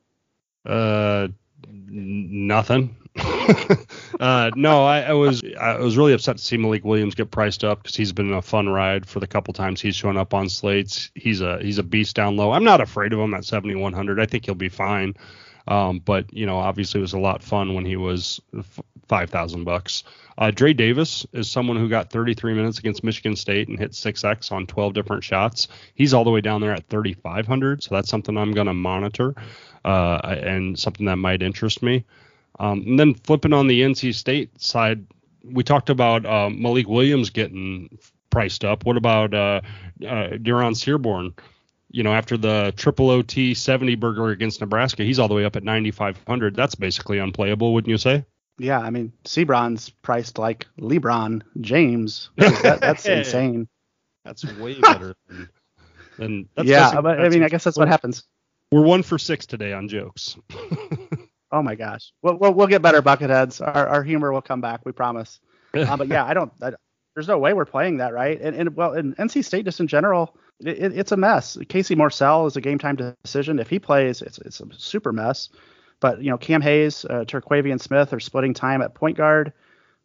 Uh, 0.65 1.27
nothing. 1.67 2.95
uh, 4.19 4.51
no, 4.55 4.85
I, 4.85 5.01
I, 5.01 5.13
was 5.13 5.41
I 5.59 5.77
was 5.77 5.97
really 5.97 6.13
upset 6.13 6.37
to 6.37 6.43
see 6.43 6.57
Malik 6.57 6.85
Williams 6.85 7.15
get 7.15 7.31
priced 7.31 7.63
up 7.63 7.81
because 7.81 7.95
he's 7.95 8.11
been 8.11 8.31
a 8.33 8.41
fun 8.41 8.69
ride 8.69 9.05
for 9.05 9.19
the 9.19 9.27
couple 9.27 9.53
times 9.53 9.81
he's 9.81 9.95
shown 9.95 10.17
up 10.17 10.33
on 10.33 10.47
slates. 10.47 11.11
He's 11.15 11.41
a 11.41 11.59
he's 11.59 11.77
a 11.77 11.83
beast 11.83 12.15
down 12.15 12.37
low. 12.37 12.51
I'm 12.51 12.63
not 12.63 12.81
afraid 12.81 13.13
of 13.13 13.19
him 13.19 13.33
at 13.33 13.45
7100. 13.45 14.19
I 14.19 14.25
think 14.25 14.45
he'll 14.45 14.55
be 14.55 14.69
fine. 14.69 15.15
Um, 15.69 15.99
but 15.99 16.33
you 16.33 16.45
know, 16.45 16.57
obviously, 16.57 16.99
it 16.99 17.01
was 17.01 17.13
a 17.13 17.19
lot 17.19 17.41
fun 17.41 17.75
when 17.75 17.85
he 17.85 17.95
was 17.95 18.41
five 19.07 19.29
thousand 19.29 19.63
bucks. 19.63 20.03
Uh, 20.39 20.51
Dre 20.51 20.71
Davis 20.71 21.25
is 21.33 21.51
someone 21.51 21.75
who 21.75 21.89
got 21.89 22.11
33 22.11 22.53
minutes 22.53 22.79
against 22.79 23.03
Michigan 23.03 23.35
State 23.35 23.67
and 23.67 23.77
hit 23.77 23.91
6x 23.91 24.53
on 24.53 24.65
12 24.67 24.93
different 24.93 25.21
shots. 25.21 25.67
He's 25.95 26.13
all 26.13 26.23
the 26.23 26.29
way 26.29 26.39
down 26.39 26.61
there 26.61 26.71
at 26.71 26.87
3,500, 26.87 27.83
so 27.83 27.93
that's 27.93 28.07
something 28.07 28.37
I'm 28.37 28.53
going 28.53 28.67
to 28.67 28.73
monitor 28.73 29.35
uh, 29.83 30.19
and 30.23 30.79
something 30.79 31.05
that 31.07 31.17
might 31.17 31.41
interest 31.41 31.83
me. 31.83 32.05
Um, 32.57 32.83
and 32.87 32.97
then 32.97 33.15
flipping 33.15 33.51
on 33.51 33.67
the 33.67 33.81
NC 33.81 34.15
State 34.15 34.61
side, 34.61 35.05
we 35.43 35.61
talked 35.61 35.89
about 35.89 36.25
uh, 36.25 36.49
Malik 36.49 36.87
Williams 36.87 37.29
getting 37.29 37.97
priced 38.29 38.63
up. 38.63 38.85
What 38.85 38.95
about 38.95 39.33
uh, 39.33 39.59
uh, 40.01 40.29
Dereon 40.37 40.73
Seabron? 40.73 41.33
You 41.91 42.03
know, 42.03 42.13
after 42.13 42.37
the 42.37 42.73
triple 42.77 43.09
OT 43.09 43.53
70 43.53 43.95
burger 43.95 44.29
against 44.29 44.61
Nebraska, 44.61 45.03
he's 45.03 45.19
all 45.19 45.27
the 45.27 45.33
way 45.33 45.45
up 45.45 45.55
at 45.55 45.63
9,500. 45.63 46.55
That's 46.55 46.75
basically 46.75 47.17
unplayable, 47.17 47.73
wouldn't 47.73 47.89
you 47.89 47.97
say? 47.97 48.25
Yeah, 48.59 48.79
I 48.79 48.89
mean, 48.89 49.13
Seabron's 49.23 49.89
priced 49.89 50.37
like 50.37 50.67
LeBron 50.79 51.41
James. 51.61 52.29
That, 52.37 52.81
that's 52.81 53.05
insane. 53.05 53.67
That's 54.25 54.43
way 54.57 54.79
better 54.79 55.15
than. 55.27 55.49
than 56.17 56.49
that's 56.55 56.67
yeah, 56.67 56.99
but 57.01 57.19
I 57.19 57.29
mean, 57.29 57.43
I 57.43 57.49
guess 57.49 57.63
that's 57.63 57.77
what 57.77 57.87
happens. 57.87 58.23
We're 58.71 58.83
one 58.83 59.01
for 59.01 59.17
six 59.17 59.45
today 59.45 59.73
on 59.73 59.87
jokes. 59.87 60.35
oh 61.51 61.63
my 61.63 61.75
gosh, 61.75 62.11
we'll, 62.21 62.35
we'll, 62.35 62.53
we'll 62.53 62.67
get 62.67 62.81
better 62.81 63.01
bucketheads. 63.01 63.65
Our, 63.65 63.87
our 63.87 64.03
humor 64.03 64.31
will 64.31 64.41
come 64.41 64.61
back, 64.61 64.81
we 64.85 64.91
promise. 64.91 65.39
Uh, 65.73 65.97
but 65.97 66.07
yeah, 66.07 66.25
I 66.25 66.33
don't. 66.33 66.51
I, 66.61 66.73
there's 67.15 67.27
no 67.27 67.39
way 67.39 67.53
we're 67.53 67.65
playing 67.65 67.97
that 67.97 68.13
right. 68.13 68.39
And, 68.39 68.55
and 68.55 68.75
well, 68.75 68.93
in 68.93 69.15
NC 69.15 69.43
State 69.43 69.65
just 69.65 69.79
in 69.79 69.87
general, 69.87 70.35
it, 70.59 70.97
it's 70.97 71.11
a 71.11 71.17
mess. 71.17 71.57
Casey 71.69 71.95
Morsell 71.95 72.47
is 72.47 72.55
a 72.55 72.61
game 72.61 72.79
time 72.79 72.97
decision. 73.23 73.59
If 73.59 73.69
he 73.69 73.79
plays, 73.79 74.21
it's 74.21 74.37
it's 74.39 74.59
a 74.59 74.67
super 74.77 75.11
mess. 75.11 75.49
But 75.99 76.21
you 76.21 76.29
know, 76.29 76.37
Cam 76.37 76.61
Hayes, 76.61 77.05
uh, 77.05 77.25
Terquavion 77.25 77.79
Smith 77.79 78.13
are 78.13 78.19
splitting 78.19 78.53
time 78.53 78.81
at 78.81 78.93
point 78.93 79.17
guard. 79.17 79.53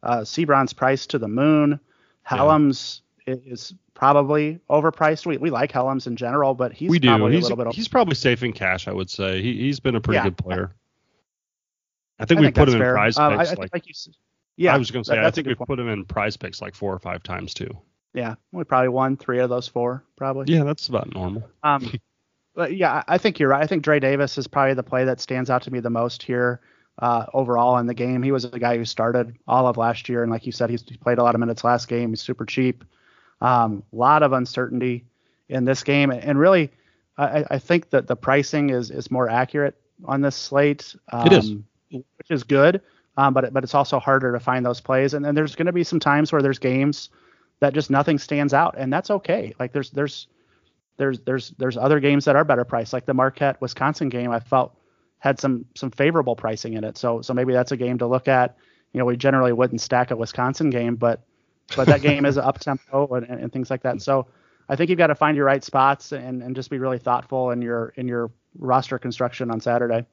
Uh, 0.03 0.19
Seabron's 0.19 0.73
priced 0.73 1.11
to 1.11 1.19
the 1.19 1.29
moon. 1.29 1.81
Hellams 2.29 3.01
yeah. 3.27 3.37
is 3.47 3.75
probably 3.95 4.61
overpriced. 4.69 5.25
We, 5.25 5.38
we 5.38 5.51
like 5.51 5.73
Hellams 5.73 6.07
in 6.07 6.17
general, 6.17 6.55
but 6.55 6.73
he's 6.73 6.90
we 6.90 6.99
do. 6.99 7.09
probably 7.09 7.35
he's, 7.35 7.47
a 7.47 7.49
little 7.49 7.64
bit. 7.64 7.75
He's 7.75 7.88
probably 7.88 8.14
safe 8.14 8.43
in 8.43 8.53
cash, 8.53 8.88
I 8.88 8.93
would 8.93 9.09
say. 9.09 9.40
He 9.40 9.59
he's 9.59 9.81
been 9.81 9.95
a 9.95 10.01
pretty 10.01 10.17
Yeah. 10.17 10.25
good 10.25 10.37
player. 10.37 10.75
I 12.19 12.27
think 12.27 12.38
I 12.38 12.40
we 12.43 12.47
think 12.49 12.57
put 12.57 12.69
him 12.69 12.75
in 12.75 12.81
fair. 12.81 12.95
prize 12.95 13.19
Um, 13.19 13.33
I, 13.33 13.37
I 13.37 13.38
picks 13.38 13.59
like, 13.59 13.71
like 13.73 13.88
you, 13.88 13.95
yeah, 14.57 14.75
I 14.75 14.79
was 14.79 14.90
going 14.90 15.05
to 15.05 15.09
say 15.09 15.17
that- 15.17 15.25
I 15.25 15.31
think 15.31 15.47
we 15.47 15.55
put 15.55 15.79
him 15.79 15.88
in 15.88 16.05
prize 16.05 16.37
picks 16.37 16.61
like 16.61 16.75
four 16.75 16.93
or 16.93 16.99
five 16.99 17.23
times 17.23 17.55
too. 17.55 17.71
Yeah, 18.14 18.37
we 18.53 18.62
probably 18.64 18.88
won 18.88 19.16
three 19.16 19.40
of 19.40 19.50
those 19.50 19.66
four, 19.68 20.05
probably. 20.16 20.53
Yeah, 20.55 20.62
that's 20.64 20.88
about 20.88 21.12
normal. 21.12 21.42
Um, 21.64 21.92
but 22.55 22.77
yeah, 22.77 23.03
I 23.09 23.18
think 23.18 23.38
you're 23.40 23.48
right. 23.48 23.62
I 23.62 23.66
think 23.66 23.83
Dre 23.83 23.98
Davis 23.98 24.38
is 24.38 24.46
probably 24.46 24.74
the 24.74 24.85
play 24.85 25.05
that 25.05 25.20
stands 25.20 25.50
out 25.50 25.62
to 25.62 25.72
me 25.72 25.81
the 25.81 25.90
most 25.90 26.22
here 26.22 26.61
uh, 27.00 27.27
overall 27.35 27.77
in 27.79 27.87
the 27.87 27.94
game. 27.94 28.22
He 28.22 28.31
was 28.31 28.48
the 28.48 28.59
guy 28.61 28.77
who 28.77 28.85
started 28.85 29.37
all 29.48 29.66
of 29.66 29.77
last 29.77 30.09
year, 30.09 30.22
and 30.22 30.31
like 30.31 30.46
you 30.46 30.53
said, 30.53 30.70
he's, 30.70 30.83
he 30.88 30.96
played 30.96 31.18
a 31.18 31.24
lot 31.24 31.35
of 31.35 31.40
minutes 31.40 31.64
last 31.64 31.88
game. 31.88 32.11
He's 32.11 32.20
super 32.20 32.46
cheap. 32.46 32.85
A 33.40 33.46
um, 33.46 33.83
lot 33.90 34.22
of 34.22 34.33
uncertainty 34.33 35.05
in 35.48 35.64
this 35.64 35.83
game, 35.83 36.11
and 36.12 36.38
really, 36.38 36.70
I, 37.18 37.44
I 37.50 37.59
think 37.59 37.90
that 37.90 38.07
the 38.07 38.16
pricing 38.16 38.70
is 38.70 38.90
is 38.92 39.11
more 39.11 39.29
accurate 39.29 39.77
on 40.05 40.20
this 40.20 40.37
slate. 40.37 40.94
Um, 41.12 41.27
It 41.27 41.33
is. 41.33 41.55
which 41.90 42.31
is 42.31 42.44
good. 42.44 42.81
Um, 43.16 43.35
but 43.35 43.44
it- 43.44 43.53
but 43.53 43.64
it's 43.64 43.74
also 43.74 43.98
harder 43.98 44.33
to 44.33 44.40
find 44.40 44.64
those 44.64 44.81
plays, 44.81 45.14
and 45.14 45.24
then 45.24 45.35
there's 45.35 45.57
going 45.57 45.66
to 45.66 45.72
be 45.72 45.85
some 45.85 46.00
times 46.00 46.33
where 46.33 46.42
there's 46.42 46.59
games 46.61 47.11
that 47.61 47.75
just 47.75 47.90
nothing 47.90 48.19
stands 48.19 48.53
out, 48.55 48.75
and 48.77 48.93
that's 48.93 49.11
okay. 49.11 49.55
Like 49.59 49.73
there's 49.73 49.90
there's 49.90 50.29
there's 50.97 51.21
there's 51.21 51.51
there's 51.59 51.77
other 51.77 52.01
games 52.01 52.25
that 52.25 52.37
are 52.37 52.45
better 52.45 52.64
priced, 52.64 52.93
like 52.93 53.07
the 53.07 53.14
Marquette 53.14 53.61
Wisconsin 53.61 54.09
game. 54.09 54.31
I 54.31 54.40
felt 54.40 54.77
had 55.19 55.40
some 55.40 55.64
some 55.75 55.90
favorable 55.90 56.37
pricing 56.37 56.75
in 56.75 56.85
it, 56.85 56.97
so 56.97 57.23
so 57.23 57.35
maybe 57.35 57.53
that's 57.53 57.73
a 57.73 57.77
game 57.77 57.99
to 57.99 58.07
look 58.07 58.29
at. 58.29 58.57
You 58.93 59.01
know, 59.01 59.07
we 59.07 59.17
generally 59.17 59.53
wouldn't 59.53 59.81
stack 59.81 60.11
a 60.11 60.17
Wisconsin 60.17 60.71
game, 60.71 60.97
but 60.97 61.25
but 61.77 61.87
that 61.87 62.03
game 62.03 62.25
is 62.25 62.38
up 62.38 62.59
tempo 62.59 63.09
and, 63.14 63.27
and, 63.27 63.40
and 63.40 63.53
things 63.53 63.71
like 63.71 63.83
that. 63.83 64.03
So 64.03 64.27
I 64.69 64.77
think 64.77 64.90
you've 64.90 64.99
got 64.99 65.09
to 65.09 65.14
find 65.14 65.37
your 65.37 65.47
right 65.47 65.62
spots 65.62 66.12
and, 66.12 66.43
and 66.43 66.55
just 66.57 66.71
be 66.71 66.79
really 66.79 66.99
thoughtful 66.99 67.51
in 67.51 67.61
your 67.62 67.93
in 67.97 68.09
your 68.09 68.31
roster 68.59 68.99
construction 68.99 69.51
on 69.51 69.61
Saturday. 69.61 70.07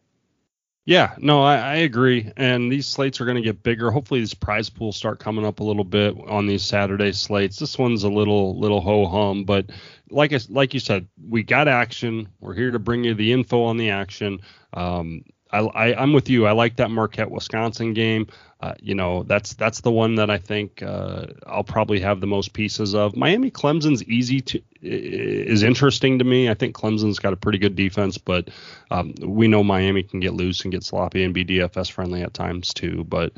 Yeah, 0.86 1.14
no, 1.20 1.44
I, 1.44 1.58
I 1.58 1.76
agree. 1.76 2.32
And 2.36 2.72
these 2.72 2.88
slates 2.88 3.22
are 3.22 3.26
going 3.26 3.36
to 3.38 3.44
get 3.44 3.62
bigger. 3.62 3.92
Hopefully, 3.92 4.20
these 4.20 4.34
prize 4.34 4.70
pools 4.70 4.98
start 4.98 5.20
coming 5.20 5.46
up 5.46 5.60
a 5.60 5.64
little 5.64 5.84
bit 5.84 6.16
on 6.28 6.48
these 6.48 6.64
Saturday 6.64 7.12
slates. 7.12 7.60
This 7.60 7.78
one's 7.78 8.04
a 8.04 8.10
little 8.10 8.60
little 8.60 8.82
ho 8.82 9.06
hum, 9.06 9.44
but 9.44 9.68
like 10.10 10.34
I, 10.34 10.40
like 10.50 10.74
you 10.74 10.80
said, 10.80 11.08
we 11.30 11.44
got 11.44 11.68
action. 11.68 12.28
We're 12.40 12.56
here 12.56 12.72
to 12.72 12.80
bring 12.80 13.04
you 13.04 13.14
the 13.14 13.32
info 13.32 13.64
on 13.64 13.78
the 13.78 13.92
action. 13.92 14.40
Um, 14.74 15.22
I, 15.52 15.60
I 15.60 16.02
I'm 16.02 16.14
with 16.14 16.30
you. 16.30 16.48
I 16.48 16.54
like 16.54 16.78
that 16.78 16.90
Marquette 16.90 17.30
Wisconsin 17.30 17.94
game. 17.94 18.28
Uh, 18.62 18.76
you 18.80 18.94
know, 18.94 19.24
that's 19.24 19.56
that's 19.56 19.82
the 19.82 19.92
one 19.92 20.16
that 20.16 20.30
I 20.30 20.38
think 20.38 20.84
uh, 20.84 21.26
I'll 21.48 21.64
probably 21.64 22.00
have 22.00 22.22
the 22.22 22.28
most 22.28 22.54
pieces 22.54 22.94
of. 22.94 23.16
Miami 23.16 23.50
Clemson's 23.50 24.04
easy 24.04 24.40
to 24.42 24.62
is 24.84 25.64
interesting 25.64 26.20
to 26.20 26.26
me. 26.26 26.48
I 26.48 26.54
think 26.54 26.76
Clemson's 26.76 27.18
got 27.18 27.34
a 27.34 27.38
pretty 27.38 27.58
good 27.58 27.76
defense, 27.76 28.20
but 28.20 28.50
um, 28.92 29.16
we 29.20 29.48
know 29.48 29.64
Miami 29.64 30.04
can 30.04 30.20
get 30.20 30.34
loose 30.34 30.62
and 30.62 30.72
get 30.72 30.84
sloppy 30.84 31.24
and 31.24 31.34
be 31.34 31.44
DFS 31.44 31.92
friendly 31.92 32.22
at 32.22 32.36
times 32.36 32.72
too. 32.72 33.04
But 33.04 33.34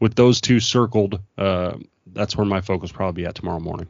with 0.00 0.16
those 0.16 0.40
two 0.40 0.58
circled, 0.58 1.20
uh, 1.38 1.74
that's 2.12 2.36
where 2.36 2.46
my 2.46 2.60
focus 2.60 2.90
probably 2.90 3.22
be 3.22 3.26
at 3.26 3.36
tomorrow 3.36 3.60
morning. 3.60 3.86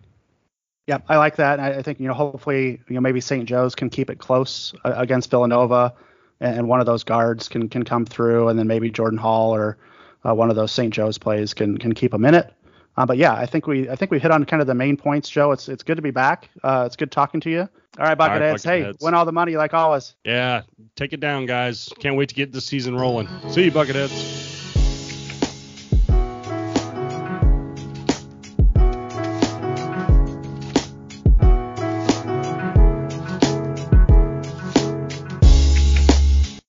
Yeah, 0.87 0.99
I 1.09 1.17
like 1.17 1.37
that. 1.37 1.59
I 1.59 1.81
think 1.81 2.01
you 2.01 2.07
know 2.07 2.15
hopefully 2.15 2.81
you 2.87 2.95
know 2.95 3.01
maybe 3.01 3.23
St. 3.23 3.47
Joe's 3.47 3.75
can 3.75 3.89
keep 3.89 4.11
it 4.11 4.19
close 4.19 4.75
uh, 4.85 4.93
against 4.95 5.31
Villanova, 5.31 5.95
and 6.39 6.69
one 6.69 6.81
of 6.81 6.87
those 6.87 7.03
guards 7.03 7.49
can 7.49 7.71
can 7.71 7.83
come 7.85 8.05
through, 8.05 8.49
and 8.49 8.59
then 8.59 8.67
maybe 8.67 8.91
Jordan 8.91 9.19
Hall 9.19 9.55
or 9.55 9.79
uh, 10.27 10.35
one 10.35 10.51
of 10.51 10.57
those 10.57 10.73
St. 10.73 10.93
Joe's 10.93 11.19
plays 11.19 11.55
can 11.55 11.79
can 11.79 11.93
keep 11.95 12.13
them 12.13 12.25
in 12.25 12.35
it. 12.35 12.53
Uh, 12.97 13.05
but 13.05 13.19
yeah, 13.19 13.35
I 13.35 13.47
think 13.47 13.67
we 13.67 13.89
I 13.91 13.97
think 13.97 14.11
we 14.11 14.19
hit 14.19 14.31
on 14.31 14.45
kind 14.45 14.61
of 14.61 14.67
the 14.67 14.75
main 14.75 14.97
points, 14.97 15.29
Joe. 15.29 15.53
It's 15.53 15.69
it's 15.69 15.83
good 15.83 15.97
to 15.97 16.03
be 16.03 16.11
back. 16.11 16.49
Uh, 16.63 16.85
it's 16.87 16.97
good 16.97 17.13
talking 17.13 17.41
to 17.41 17.51
you. 17.51 17.61
All 17.61 18.05
right, 18.05 18.19
All 18.19 18.29
right, 18.29 18.41
Bucketheads. 18.41 18.65
hey, 18.65 18.83
Bucketheads. 18.83 19.03
win 19.03 19.15
all 19.15 19.25
the 19.25 19.33
money 19.33 19.57
like 19.57 19.73
always. 19.75 20.15
Yeah, 20.25 20.63
take 20.97 21.13
it 21.13 21.21
down, 21.21 21.47
guys. 21.47 21.89
Can't 21.99 22.17
wait 22.17 22.29
to 22.31 22.35
get 22.35 22.53
the 22.53 22.61
season 22.61 22.97
rolling. 22.97 23.29
See 23.51 23.65
you, 23.65 23.73
Bucketheads. 23.73 24.76